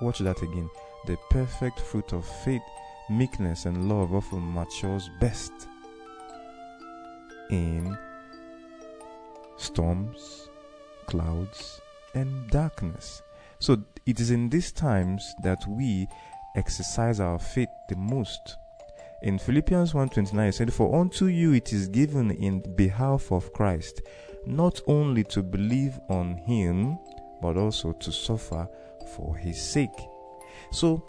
Watch 0.00 0.20
that 0.20 0.42
again. 0.42 0.70
The 1.06 1.16
perfect 1.30 1.80
fruit 1.80 2.12
of 2.12 2.24
faith, 2.44 2.62
meekness, 3.10 3.66
and 3.66 3.88
love 3.88 4.14
often 4.14 4.52
matures 4.52 5.10
best 5.20 5.52
in 7.50 7.96
storms, 9.56 10.48
clouds, 11.06 11.80
and 12.14 12.48
darkness. 12.50 13.22
So 13.58 13.82
it 14.06 14.20
is 14.20 14.30
in 14.30 14.48
these 14.48 14.72
times 14.72 15.34
that 15.42 15.66
we 15.68 16.08
exercise 16.56 17.20
our 17.20 17.38
faith 17.38 17.68
the 17.88 17.96
most. 17.96 18.56
In 19.22 19.38
Philippians 19.38 19.92
1:29 19.94 20.48
it 20.48 20.52
said 20.52 20.72
for 20.72 20.94
unto 20.94 21.26
you 21.26 21.52
it 21.52 21.72
is 21.72 21.88
given 21.88 22.30
in 22.30 22.60
behalf 22.76 23.32
of 23.32 23.52
Christ 23.52 24.02
not 24.46 24.80
only 24.86 25.24
to 25.24 25.42
believe 25.42 25.98
on 26.08 26.36
him 26.46 26.98
but 27.42 27.56
also 27.56 27.92
to 27.92 28.10
suffer 28.10 28.68
for 29.14 29.36
his 29.36 29.60
sake. 29.60 29.98
So 30.70 31.04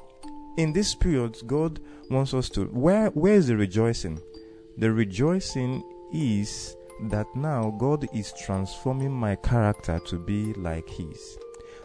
in 0.57 0.73
this 0.73 0.95
period 0.95 1.37
God 1.45 1.79
wants 2.09 2.33
us 2.33 2.49
to 2.49 2.65
where 2.65 3.09
where 3.09 3.33
is 3.33 3.47
the 3.47 3.57
rejoicing? 3.57 4.19
The 4.77 4.91
rejoicing 4.91 5.83
is 6.13 6.75
that 7.09 7.27
now 7.35 7.75
God 7.77 8.07
is 8.13 8.33
transforming 8.33 9.11
my 9.11 9.35
character 9.35 9.99
to 10.05 10.19
be 10.19 10.53
like 10.53 10.89
His. 10.89 11.37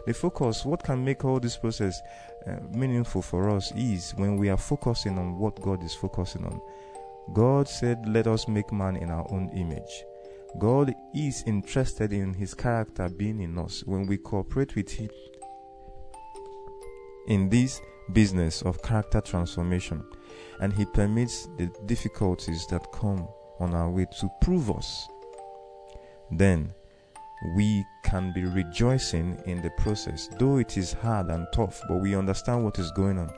The 0.05 0.13
focus, 0.13 0.65
what 0.65 0.83
can 0.83 1.03
make 1.03 1.23
all 1.23 1.39
this 1.39 1.57
process 1.57 1.99
uh, 2.47 2.57
meaningful 2.71 3.21
for 3.21 3.49
us, 3.49 3.71
is 3.75 4.13
when 4.17 4.37
we 4.37 4.49
are 4.49 4.57
focusing 4.57 5.17
on 5.17 5.37
what 5.37 5.61
God 5.61 5.83
is 5.83 5.93
focusing 5.93 6.45
on. 6.45 6.61
God 7.33 7.69
said, 7.69 8.07
Let 8.07 8.27
us 8.27 8.47
make 8.47 8.71
man 8.71 8.97
in 8.97 9.09
our 9.09 9.25
own 9.31 9.49
image. 9.55 10.03
God 10.59 10.93
is 11.15 11.43
interested 11.47 12.13
in 12.13 12.33
His 12.33 12.53
character 12.53 13.09
being 13.09 13.41
in 13.41 13.57
us. 13.57 13.83
When 13.85 14.05
we 14.05 14.17
cooperate 14.17 14.75
with 14.75 14.89
Him 14.89 15.09
in 17.27 17.49
this 17.49 17.81
business 18.11 18.61
of 18.61 18.81
character 18.83 19.21
transformation, 19.21 20.03
and 20.59 20.71
He 20.73 20.85
permits 20.85 21.47
the 21.57 21.71
difficulties 21.85 22.67
that 22.67 22.91
come 22.91 23.27
on 23.59 23.73
our 23.73 23.89
way 23.89 24.05
to 24.19 24.29
prove 24.41 24.69
us, 24.69 25.07
then 26.31 26.73
we 27.55 27.83
can 28.03 28.31
be 28.33 28.45
rejoicing 28.45 29.41
in 29.45 29.61
the 29.61 29.71
process. 29.71 30.29
Though 30.39 30.57
it 30.57 30.77
is 30.77 30.93
hard 30.93 31.29
and 31.29 31.47
tough, 31.53 31.81
but 31.89 32.01
we 32.01 32.15
understand 32.15 32.63
what 32.63 32.79
is 32.79 32.91
going 32.91 33.17
on. 33.17 33.31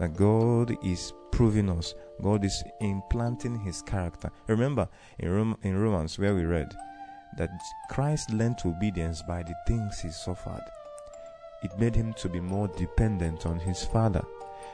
That 0.00 0.14
God 0.14 0.74
is 0.84 1.12
proving 1.30 1.70
us, 1.70 1.94
God 2.20 2.44
is 2.44 2.62
implanting 2.80 3.58
His 3.58 3.82
character. 3.82 4.30
Remember 4.46 4.88
in, 5.18 5.30
Rom- 5.30 5.58
in 5.62 5.76
Romans, 5.76 6.18
where 6.18 6.34
we 6.34 6.44
read 6.44 6.72
that 7.38 7.50
Christ 7.90 8.30
learned 8.32 8.58
obedience 8.64 9.22
by 9.22 9.42
the 9.42 9.54
things 9.66 10.00
He 10.00 10.10
suffered, 10.10 10.64
it 11.62 11.78
made 11.78 11.94
Him 11.94 12.12
to 12.14 12.28
be 12.28 12.40
more 12.40 12.68
dependent 12.68 13.46
on 13.46 13.58
His 13.58 13.84
Father. 13.84 14.22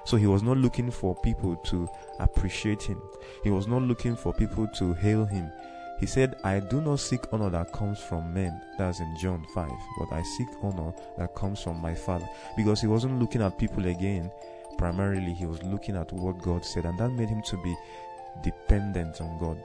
So 0.05 0.17
he 0.17 0.27
was 0.27 0.43
not 0.43 0.57
looking 0.57 0.91
for 0.91 1.15
people 1.17 1.57
to 1.57 1.89
appreciate 2.19 2.83
him. 2.83 3.01
He 3.45 3.51
was 3.51 3.67
not 3.67 3.83
looking 3.83 4.17
for 4.17 4.33
people 4.33 4.67
to 4.67 4.95
hail 4.95 5.25
him. 5.25 5.51
He 5.99 6.07
said, 6.07 6.37
I 6.45 6.61
do 6.61 6.81
not 6.81 7.01
seek 7.01 7.21
honor 7.33 7.51
that 7.51 7.73
comes 7.73 7.99
from 7.99 8.33
men. 8.33 8.61
That's 8.79 9.01
in 9.01 9.17
John 9.19 9.45
5. 9.55 9.71
But 9.99 10.13
I 10.13 10.23
seek 10.23 10.49
honor 10.63 10.95
that 11.19 11.35
comes 11.35 11.61
from 11.61 11.79
my 11.81 11.95
Father. 11.95 12.29
Because 12.57 12.81
he 12.81 12.87
wasn't 12.87 13.19
looking 13.19 13.43
at 13.43 13.59
people 13.59 13.85
again. 13.87 14.31
Primarily, 14.79 15.35
he 15.35 15.45
was 15.45 15.63
looking 15.63 15.97
at 15.97 16.13
what 16.13 16.39
God 16.39 16.65
said. 16.65 16.87
And 16.87 16.99
that 16.99 17.11
made 17.11 17.29
him 17.29 17.43
to 17.43 17.57
be 17.59 17.77
dependent 18.43 19.21
on 19.21 19.39
God. 19.39 19.59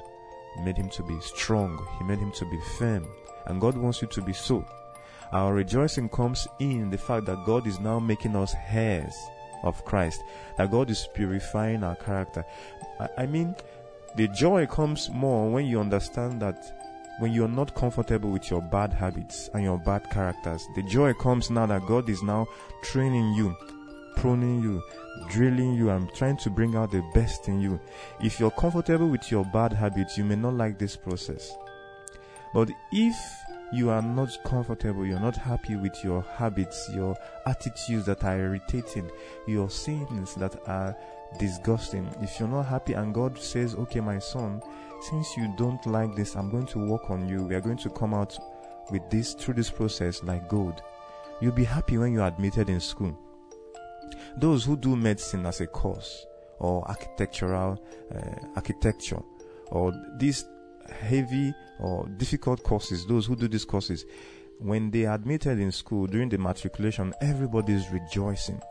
It 0.57 0.63
made 0.63 0.75
him 0.75 0.89
to 0.89 1.03
be 1.03 1.17
strong. 1.21 1.79
He 1.97 2.03
made 2.03 2.19
him 2.19 2.31
to 2.33 2.45
be 2.45 2.59
firm. 2.77 3.07
And 3.45 3.61
God 3.61 3.77
wants 3.77 4.01
you 4.01 4.07
to 4.09 4.21
be 4.21 4.33
so. 4.33 4.65
Our 5.31 5.53
rejoicing 5.53 6.09
comes 6.09 6.47
in 6.59 6.89
the 6.89 6.97
fact 6.97 7.25
that 7.25 7.45
God 7.45 7.65
is 7.65 7.79
now 7.79 7.99
making 7.99 8.35
us 8.35 8.53
heirs 8.69 9.15
of 9.63 9.83
Christ. 9.85 10.23
That 10.57 10.71
God 10.71 10.89
is 10.89 11.07
purifying 11.13 11.83
our 11.83 11.95
character. 11.95 12.45
I, 12.99 13.09
I 13.19 13.25
mean, 13.25 13.55
the 14.15 14.27
joy 14.27 14.67
comes 14.67 15.09
more 15.09 15.49
when 15.49 15.65
you 15.65 15.79
understand 15.79 16.41
that 16.41 16.71
when 17.19 17.31
you're 17.31 17.47
not 17.47 17.75
comfortable 17.75 18.31
with 18.31 18.49
your 18.49 18.61
bad 18.61 18.91
habits 18.91 19.49
and 19.53 19.63
your 19.63 19.77
bad 19.77 20.09
characters, 20.09 20.67
the 20.75 20.83
joy 20.83 21.13
comes 21.13 21.49
now 21.49 21.65
that 21.67 21.85
God 21.85 22.09
is 22.09 22.23
now 22.23 22.47
training 22.83 23.33
you, 23.33 23.55
pruning 24.15 24.61
you, 24.61 24.81
drilling 25.29 25.73
you, 25.75 25.89
and 25.89 26.13
trying 26.13 26.37
to 26.37 26.49
bring 26.49 26.75
out 26.75 26.91
the 26.91 27.03
best 27.13 27.47
in 27.47 27.59
you. 27.59 27.79
If 28.21 28.39
you're 28.39 28.51
comfortable 28.51 29.09
with 29.09 29.31
your 29.31 29.45
bad 29.45 29.73
habits, 29.73 30.17
you 30.17 30.23
may 30.23 30.35
not 30.35 30.53
like 30.53 30.79
this 30.79 30.95
process. 30.95 31.55
But 32.53 32.69
if 32.91 33.15
you 33.71 33.89
are 33.89 34.01
not 34.01 34.37
comfortable, 34.45 35.05
you're 35.05 35.19
not 35.19 35.35
happy 35.35 35.75
with 35.75 36.03
your 36.03 36.21
habits, 36.21 36.89
your 36.93 37.15
attitudes 37.47 38.05
that 38.05 38.23
are 38.23 38.37
irritating, 38.37 39.09
your 39.47 39.69
sins 39.69 40.35
that 40.35 40.55
are 40.67 40.95
disgusting. 41.39 42.07
If 42.21 42.39
you're 42.39 42.49
not 42.49 42.67
happy 42.67 42.93
and 42.93 43.13
God 43.13 43.39
says, 43.39 43.73
okay, 43.73 43.99
my 43.99 44.19
son, 44.19 44.61
since 45.01 45.35
you 45.35 45.51
don't 45.57 45.83
like 45.87 46.15
this, 46.15 46.35
I'm 46.35 46.51
going 46.51 46.67
to 46.67 46.85
work 46.85 47.09
on 47.09 47.27
you. 47.27 47.43
We 47.43 47.55
are 47.55 47.61
going 47.61 47.77
to 47.77 47.89
come 47.89 48.13
out 48.13 48.37
with 48.91 49.09
this 49.09 49.33
through 49.33 49.55
this 49.55 49.71
process 49.71 50.21
like 50.23 50.47
gold. 50.47 50.83
You'll 51.41 51.51
be 51.53 51.63
happy 51.63 51.97
when 51.97 52.13
you're 52.13 52.27
admitted 52.27 52.69
in 52.69 52.79
school. 52.79 53.17
Those 54.37 54.65
who 54.65 54.77
do 54.77 54.95
medicine 54.95 55.45
as 55.45 55.61
a 55.61 55.67
course 55.67 56.25
or 56.59 56.87
architectural 56.87 57.83
uh, 58.13 58.47
architecture 58.55 59.21
or 59.71 59.93
these 60.17 60.45
heavy 60.89 61.53
or 61.79 62.07
difficult 62.17 62.63
courses, 62.63 63.05
those 63.05 63.25
who 63.25 63.35
do 63.35 63.47
these 63.47 63.65
courses, 63.65 64.05
when 64.59 64.91
they 64.91 65.05
are 65.05 65.15
admitted 65.15 65.59
in 65.59 65.71
school 65.71 66.07
during 66.07 66.29
the 66.29 66.37
matriculation, 66.37 67.13
everybody 67.21 67.73
is 67.73 67.89
rejoicing. 67.91 68.61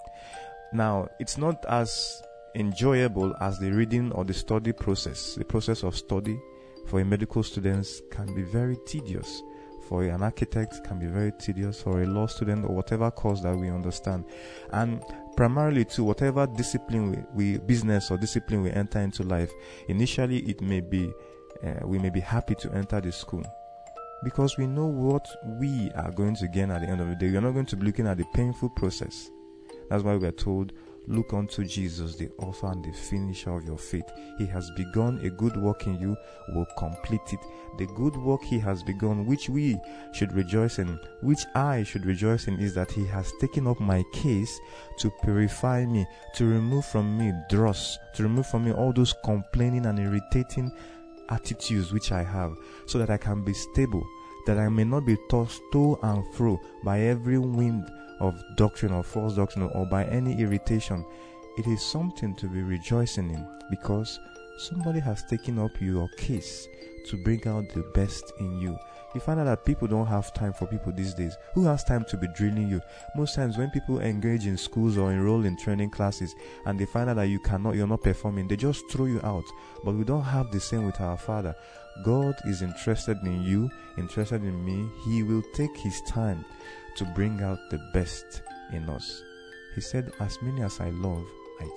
Now, 0.73 1.09
it's 1.19 1.37
not 1.37 1.65
as 1.69 2.23
enjoyable 2.55 3.35
as 3.41 3.59
the 3.59 3.71
reading 3.71 4.13
or 4.13 4.25
the 4.25 4.35
study 4.35 4.73
process. 4.73 5.35
The 5.35 5.45
process 5.45 5.83
of 5.83 5.97
study 5.97 6.41
for 6.87 7.01
a 7.01 7.05
medical 7.05 7.43
student 7.43 7.87
can 8.11 8.35
be 8.35 8.43
very 8.43 8.77
tedious. 8.87 9.43
For 9.89 10.05
an 10.05 10.23
architect 10.23 10.85
can 10.85 10.99
be 10.99 11.07
very 11.07 11.33
tedious. 11.39 11.83
For 11.83 12.03
a 12.03 12.07
law 12.07 12.27
student 12.27 12.65
or 12.65 12.75
whatever 12.75 13.11
course 13.11 13.41
that 13.43 13.57
we 13.57 13.69
understand, 13.69 14.25
and 14.71 15.03
primarily 15.37 15.85
to 15.87 16.05
whatever 16.05 16.47
discipline 16.47 17.11
we, 17.35 17.53
we 17.53 17.59
business 17.59 18.11
or 18.11 18.19
discipline 18.19 18.63
we 18.63 18.71
enter 18.71 19.01
into 19.01 19.23
life. 19.23 19.51
Initially, 19.89 20.39
it 20.41 20.61
may 20.61 20.81
be 20.81 21.13
uh, 21.65 21.87
we 21.87 21.99
may 21.99 22.11
be 22.11 22.21
happy 22.21 22.55
to 22.57 22.73
enter 22.73 23.01
the 23.01 23.13
school 23.13 23.45
because 24.25 24.57
we 24.57 24.67
know 24.67 24.87
what 24.87 25.27
we 25.61 25.91
are 25.95 26.11
going 26.11 26.35
to 26.37 26.49
gain 26.49 26.71
at 26.71 26.81
the 26.81 26.89
end 26.89 27.01
of 27.01 27.09
the 27.09 27.15
day. 27.15 27.31
We 27.31 27.37
are 27.37 27.41
not 27.41 27.53
going 27.53 27.67
to 27.67 27.77
be 27.77 27.87
looking 27.87 28.07
at 28.07 28.19
the 28.19 28.25
painful 28.35 28.71
process. 28.71 29.31
That's 29.89 30.03
why 30.03 30.17
we 30.17 30.27
are 30.27 30.33
told 30.33 30.73
Look 31.09 31.33
unto 31.33 31.65
Jesus, 31.65 32.15
the 32.15 32.31
author 32.39 32.69
and 32.69 32.85
the 32.85 32.93
finisher 32.93 33.57
of 33.57 33.65
your 33.65 33.77
faith. 33.77 34.09
He 34.39 34.47
has 34.47 34.71
begun 34.77 35.19
a 35.25 35.31
good 35.31 35.57
work 35.57 35.87
in 35.87 35.99
you, 35.99 36.17
will 36.55 36.67
complete 36.79 37.33
it. 37.33 37.41
The 37.79 37.87
good 37.87 38.17
work 38.17 38.43
he 38.43 38.59
has 38.61 38.85
begun, 38.85 39.27
which 39.27 39.49
we 39.49 39.79
should 40.13 40.33
rejoice 40.33 40.79
in, 40.79 41.01
which 41.21 41.45
I 41.57 41.83
should 41.83 42.07
rejoice 42.07 42.47
in, 42.47 42.61
is 42.61 42.75
that 42.75 42.93
he 42.93 43.05
has 43.07 43.33
taken 43.41 43.67
up 43.67 43.81
my 43.81 44.05
case 44.13 44.61
to 44.99 45.11
purify 45.23 45.85
me, 45.87 46.07
to 46.37 46.47
remove 46.47 46.87
from 46.87 47.19
me 47.19 47.33
dross, 47.51 47.99
to 48.15 48.23
remove 48.23 48.47
from 48.47 48.65
me 48.65 48.73
all 48.73 48.93
those 48.93 49.15
complaining 49.25 49.87
and 49.87 49.99
irritating 49.99 50.71
attitudes 51.31 51.93
which 51.93 52.13
I 52.13 52.23
have, 52.23 52.57
so 52.87 52.99
that 52.99 53.11
I 53.11 53.17
can 53.17 53.43
be 53.43 53.55
stable, 53.55 54.07
that 54.47 54.59
I 54.59 54.69
may 54.69 54.85
not 54.85 55.05
be 55.05 55.17
tossed 55.29 55.63
to 55.73 55.99
and 56.03 56.25
fro 56.35 56.61
by 56.85 57.01
every 57.01 57.39
wind 57.39 57.91
of 58.23 58.41
doctrine 58.57 58.93
or 58.93 59.03
false 59.03 59.35
doctrine 59.35 59.69
or 59.75 59.85
by 59.85 60.05
any 60.05 60.41
irritation, 60.41 61.05
it 61.59 61.67
is 61.67 61.83
something 61.83 62.35
to 62.37 62.47
be 62.47 62.63
rejoicing 62.63 63.31
in 63.31 63.47
because 63.69 64.19
somebody 64.59 65.01
has 65.01 65.25
taken 65.25 65.59
up 65.59 65.73
your 65.81 66.09
case 66.17 66.69
to 67.09 67.17
bring 67.17 67.47
out 67.49 67.69
the 67.71 67.83
best 67.95 68.33
in 68.39 68.59
you. 68.61 68.79
You 69.15 69.21
find 69.21 69.41
out 69.41 69.45
that 69.45 69.65
people 69.65 69.89
don't 69.89 70.07
have 70.07 70.33
time 70.33 70.55
for 70.55 70.67
people 70.67 70.93
these 70.93 71.13
days. 71.13 71.37
Who 71.53 71.65
has 71.65 71.85
time 71.85 72.05
to 72.09 72.17
be 72.17 72.29
drilling 72.29 72.69
you? 72.69 72.81
Most 73.15 73.35
times 73.35 73.59
when 73.59 73.71
people 73.71 74.01
engage 74.01 74.47
in 74.47 74.57
schools 74.57 74.97
or 74.97 75.13
enroll 75.13 75.45
in 75.45 75.59
training 75.59 75.91
classes 75.91 76.35
and 76.65 76.79
they 76.79 76.87
find 76.87 77.11
out 77.11 77.17
that 77.17 77.25
you 77.25 77.41
cannot, 77.41 77.75
you're 77.75 77.87
not 77.87 78.03
performing, 78.03 78.49
they 78.49 78.57
just 78.57 78.89
throw 78.91 79.07
you 79.07 79.21
out. 79.25 79.45
But 79.85 79.97
we 79.97 80.05
don't 80.05 80.23
have 80.23 80.51
the 80.51 80.61
same 80.61 80.87
with 80.87 81.01
our 81.01 81.19
Father. 81.19 81.55
God 82.05 82.37
is 82.47 82.63
interested 82.63 83.19
in 83.25 83.43
you, 83.43 83.71
interested 83.99 84.43
in 84.45 84.65
me. 84.65 84.89
He 85.05 85.25
will 85.25 85.43
take 85.53 85.77
His 85.77 86.01
time 86.03 86.43
to 86.97 87.05
bring 87.05 87.43
out 87.43 87.59
the 87.71 87.79
best 87.93 88.43
in 88.73 88.89
us. 88.89 89.23
He 89.75 89.81
said, 89.81 90.13
As 90.21 90.41
many 90.43 90.63
as 90.63 90.81
I 90.81 90.91
love, 90.91 91.27
I 91.61 91.69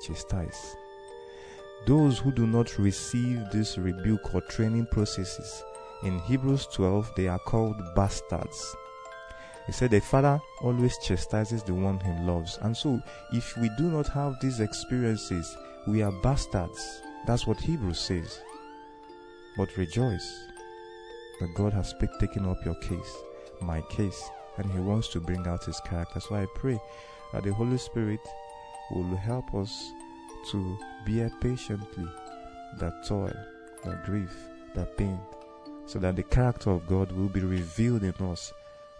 chastise. 0.00 0.76
Those 1.86 2.18
who 2.18 2.32
do 2.32 2.46
not 2.46 2.78
receive 2.78 3.50
this 3.50 3.78
rebuke 3.78 4.34
or 4.34 4.40
training 4.42 4.86
processes, 4.90 5.62
in 6.02 6.18
Hebrews 6.20 6.66
12, 6.72 7.12
they 7.16 7.28
are 7.28 7.38
called 7.38 7.76
bastards. 7.94 8.76
He 9.66 9.72
said, 9.72 9.90
The 9.90 10.00
father 10.00 10.40
always 10.60 10.98
chastises 10.98 11.62
the 11.62 11.74
one 11.74 11.98
he 12.00 12.12
loves. 12.24 12.58
And 12.62 12.76
so, 12.76 13.00
if 13.32 13.56
we 13.56 13.70
do 13.76 13.84
not 13.84 14.06
have 14.08 14.38
these 14.40 14.60
experiences, 14.60 15.56
we 15.86 16.02
are 16.02 16.12
bastards. 16.22 17.02
That's 17.26 17.46
what 17.46 17.60
Hebrews 17.60 17.98
says. 17.98 18.40
But 19.56 19.76
rejoice 19.76 20.44
that 21.40 21.54
God 21.54 21.72
has 21.72 21.94
taken 22.20 22.46
up 22.46 22.64
your 22.64 22.76
case 22.76 23.16
my 23.60 23.80
case 23.82 24.30
and 24.58 24.70
he 24.70 24.78
wants 24.78 25.08
to 25.08 25.20
bring 25.20 25.46
out 25.46 25.64
his 25.64 25.80
character. 25.80 26.20
So 26.20 26.34
I 26.34 26.46
pray 26.54 26.80
that 27.32 27.44
the 27.44 27.52
Holy 27.52 27.78
Spirit 27.78 28.20
will 28.90 29.16
help 29.16 29.54
us 29.54 29.92
to 30.50 30.78
bear 31.06 31.30
patiently 31.40 32.08
that 32.78 33.06
toil, 33.06 33.32
that 33.84 34.04
grief, 34.04 34.34
that 34.74 34.96
pain, 34.96 35.18
so 35.86 35.98
that 35.98 36.16
the 36.16 36.22
character 36.22 36.70
of 36.70 36.86
God 36.86 37.12
will 37.12 37.28
be 37.28 37.40
revealed 37.40 38.02
in 38.02 38.14
us. 38.26 38.52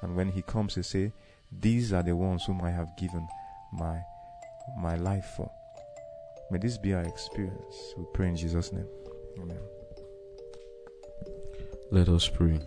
And 0.02 0.14
when 0.14 0.30
he 0.30 0.42
comes 0.42 0.74
to 0.74 0.82
say, 0.82 1.12
These 1.60 1.92
are 1.92 2.02
the 2.02 2.14
ones 2.14 2.44
whom 2.44 2.62
I 2.62 2.70
have 2.70 2.96
given 2.96 3.26
my 3.72 4.00
my 4.78 4.96
life 4.96 5.26
for. 5.36 5.50
May 6.50 6.58
this 6.58 6.76
be 6.78 6.92
our 6.92 7.02
experience. 7.02 7.94
We 7.96 8.04
pray 8.12 8.28
in 8.28 8.36
Jesus' 8.36 8.72
name. 8.72 8.88
Amen. 9.38 9.58
Let 11.90 12.08
us 12.08 12.28
pray. 12.28 12.60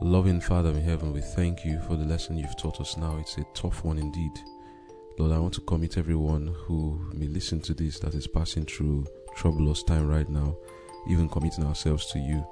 Loving 0.00 0.40
Father 0.40 0.70
in 0.70 0.80
heaven, 0.80 1.12
we 1.12 1.20
thank 1.20 1.64
you 1.64 1.80
for 1.80 1.96
the 1.96 2.04
lesson 2.04 2.38
you've 2.38 2.56
taught 2.56 2.80
us 2.80 2.96
now. 2.96 3.18
It's 3.18 3.36
a 3.36 3.44
tough 3.52 3.82
one 3.82 3.98
indeed. 3.98 4.30
Lord, 5.18 5.32
I 5.32 5.40
want 5.40 5.54
to 5.54 5.60
commit 5.62 5.98
everyone 5.98 6.54
who 6.56 7.00
may 7.12 7.26
listen 7.26 7.60
to 7.62 7.74
this 7.74 7.98
that 7.98 8.14
is 8.14 8.28
passing 8.28 8.64
through 8.64 9.06
troublous 9.34 9.82
time 9.82 10.06
right 10.06 10.28
now, 10.28 10.56
even 11.08 11.28
committing 11.28 11.64
ourselves 11.64 12.06
to 12.12 12.20
you. 12.20 12.46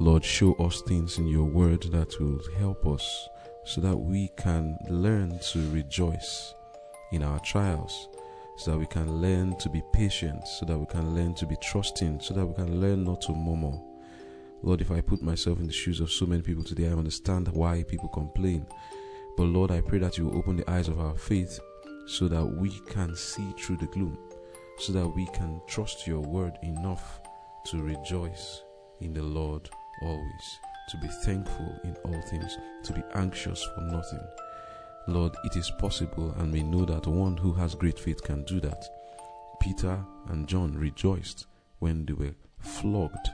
Lord, 0.00 0.22
show 0.22 0.52
us 0.56 0.82
things 0.82 1.16
in 1.16 1.26
your 1.26 1.46
word 1.46 1.84
that 1.84 2.20
will 2.20 2.40
help 2.58 2.86
us 2.86 3.26
so 3.64 3.80
that 3.80 3.96
we 3.96 4.28
can 4.36 4.76
learn 4.90 5.38
to 5.52 5.70
rejoice 5.70 6.54
in 7.10 7.22
our 7.22 7.40
trials, 7.40 8.10
so 8.58 8.72
that 8.72 8.78
we 8.78 8.86
can 8.86 9.22
learn 9.22 9.56
to 9.60 9.70
be 9.70 9.82
patient, 9.94 10.46
so 10.46 10.66
that 10.66 10.78
we 10.78 10.84
can 10.84 11.14
learn 11.14 11.32
to 11.36 11.46
be 11.46 11.56
trusting, 11.62 12.20
so 12.20 12.34
that 12.34 12.44
we 12.44 12.54
can 12.54 12.82
learn 12.82 13.02
not 13.02 13.22
to 13.22 13.32
murmur. 13.32 13.80
Lord, 14.62 14.80
if 14.80 14.90
I 14.92 15.00
put 15.00 15.22
myself 15.22 15.58
in 15.58 15.66
the 15.66 15.72
shoes 15.72 16.00
of 16.00 16.10
so 16.10 16.24
many 16.24 16.40
people 16.40 16.62
today, 16.62 16.88
I 16.88 16.92
understand 16.92 17.48
why 17.48 17.82
people 17.82 18.08
complain. 18.08 18.66
But 19.36 19.44
Lord, 19.44 19.70
I 19.72 19.80
pray 19.80 19.98
that 19.98 20.18
you 20.18 20.26
will 20.26 20.38
open 20.38 20.56
the 20.56 20.70
eyes 20.70 20.88
of 20.88 21.00
our 21.00 21.16
faith 21.16 21.58
so 22.06 22.28
that 22.28 22.44
we 22.44 22.70
can 22.88 23.16
see 23.16 23.52
through 23.58 23.78
the 23.78 23.86
gloom, 23.86 24.16
so 24.78 24.92
that 24.92 25.08
we 25.08 25.26
can 25.34 25.60
trust 25.66 26.06
your 26.06 26.20
word 26.20 26.52
enough 26.62 27.20
to 27.66 27.82
rejoice 27.82 28.62
in 29.00 29.12
the 29.12 29.22
Lord 29.22 29.68
always, 30.02 30.60
to 30.90 30.96
be 30.98 31.08
thankful 31.24 31.80
in 31.84 31.96
all 32.04 32.22
things, 32.22 32.56
to 32.84 32.92
be 32.92 33.02
anxious 33.14 33.64
for 33.74 33.80
nothing. 33.82 34.24
Lord, 35.08 35.34
it 35.44 35.56
is 35.56 35.72
possible, 35.78 36.32
and 36.38 36.52
we 36.52 36.62
know 36.62 36.84
that 36.84 37.08
one 37.08 37.36
who 37.36 37.52
has 37.54 37.74
great 37.74 37.98
faith 37.98 38.22
can 38.22 38.44
do 38.44 38.60
that. 38.60 38.84
Peter 39.60 40.04
and 40.28 40.46
John 40.46 40.72
rejoiced 40.76 41.46
when 41.80 42.04
they 42.06 42.12
were 42.12 42.34
flogged. 42.60 43.30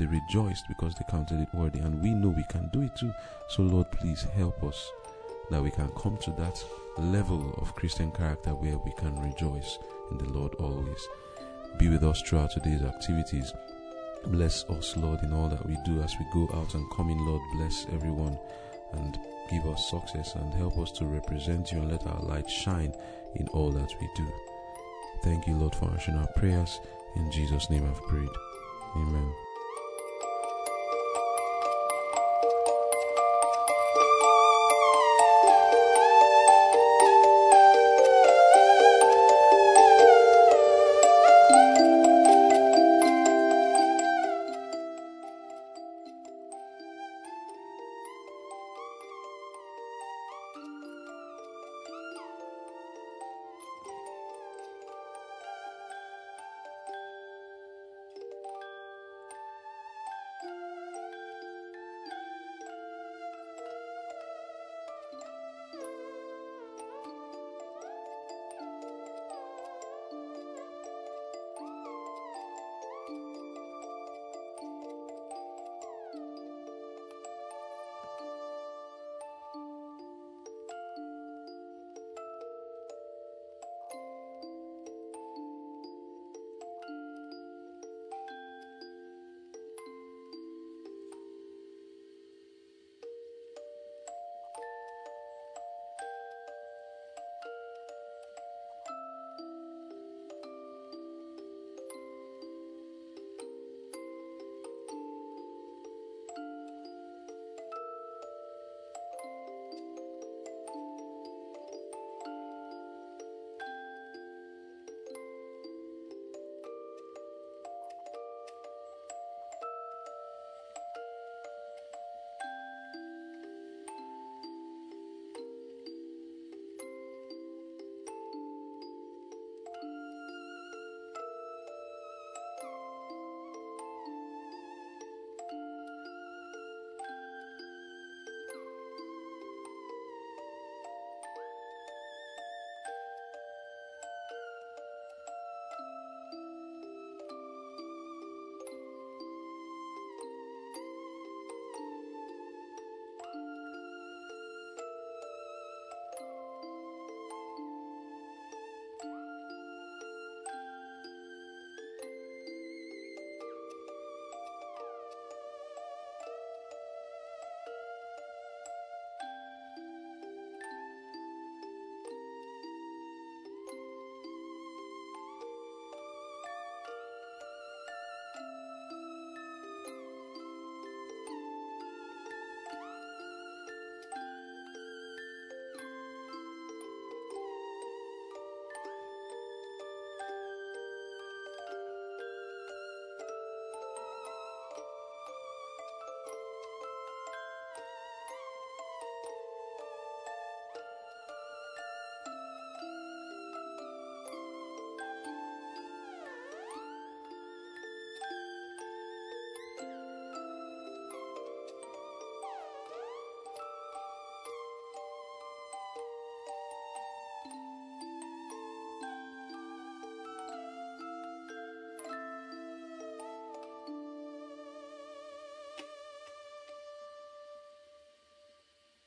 They 0.00 0.06
rejoiced 0.06 0.66
because 0.66 0.94
they 0.94 1.04
counted 1.10 1.42
it 1.42 1.52
worthy, 1.52 1.80
and 1.80 2.00
we 2.00 2.14
know 2.14 2.28
we 2.28 2.44
can 2.44 2.70
do 2.72 2.80
it 2.80 2.96
too. 2.96 3.12
So, 3.48 3.60
Lord, 3.60 3.90
please 3.90 4.22
help 4.34 4.64
us 4.64 4.90
that 5.50 5.62
we 5.62 5.70
can 5.70 5.90
come 5.90 6.16
to 6.22 6.30
that 6.38 6.64
level 6.96 7.52
of 7.58 7.74
Christian 7.74 8.10
character 8.10 8.54
where 8.54 8.78
we 8.78 8.92
can 8.92 9.20
rejoice 9.20 9.78
in 10.10 10.16
the 10.16 10.30
Lord 10.30 10.54
always. 10.54 11.06
Be 11.76 11.90
with 11.90 12.02
us 12.02 12.22
throughout 12.22 12.50
today's 12.50 12.80
activities. 12.80 13.52
Bless 14.28 14.64
us, 14.70 14.96
Lord, 14.96 15.22
in 15.22 15.34
all 15.34 15.50
that 15.50 15.66
we 15.66 15.76
do 15.84 16.00
as 16.00 16.16
we 16.18 16.24
go 16.32 16.48
out 16.54 16.72
and 16.74 16.90
come 16.92 17.10
in, 17.10 17.18
Lord. 17.26 17.42
Bless 17.58 17.84
everyone 17.92 18.38
and 18.92 19.18
give 19.50 19.66
us 19.66 19.90
success 19.90 20.34
and 20.34 20.54
help 20.54 20.78
us 20.78 20.92
to 20.92 21.04
represent 21.04 21.72
you 21.72 21.80
and 21.80 21.90
let 21.90 22.06
our 22.06 22.22
light 22.22 22.48
shine 22.48 22.94
in 23.34 23.48
all 23.48 23.70
that 23.72 23.92
we 24.00 24.08
do. 24.16 24.26
Thank 25.22 25.46
you, 25.46 25.56
Lord, 25.56 25.74
for 25.74 25.90
answering 25.90 26.16
our 26.16 26.32
prayers. 26.36 26.80
In 27.16 27.30
Jesus' 27.30 27.68
name 27.68 27.84
I've 27.84 28.00
prayed. 28.04 28.30
Amen. 28.96 29.30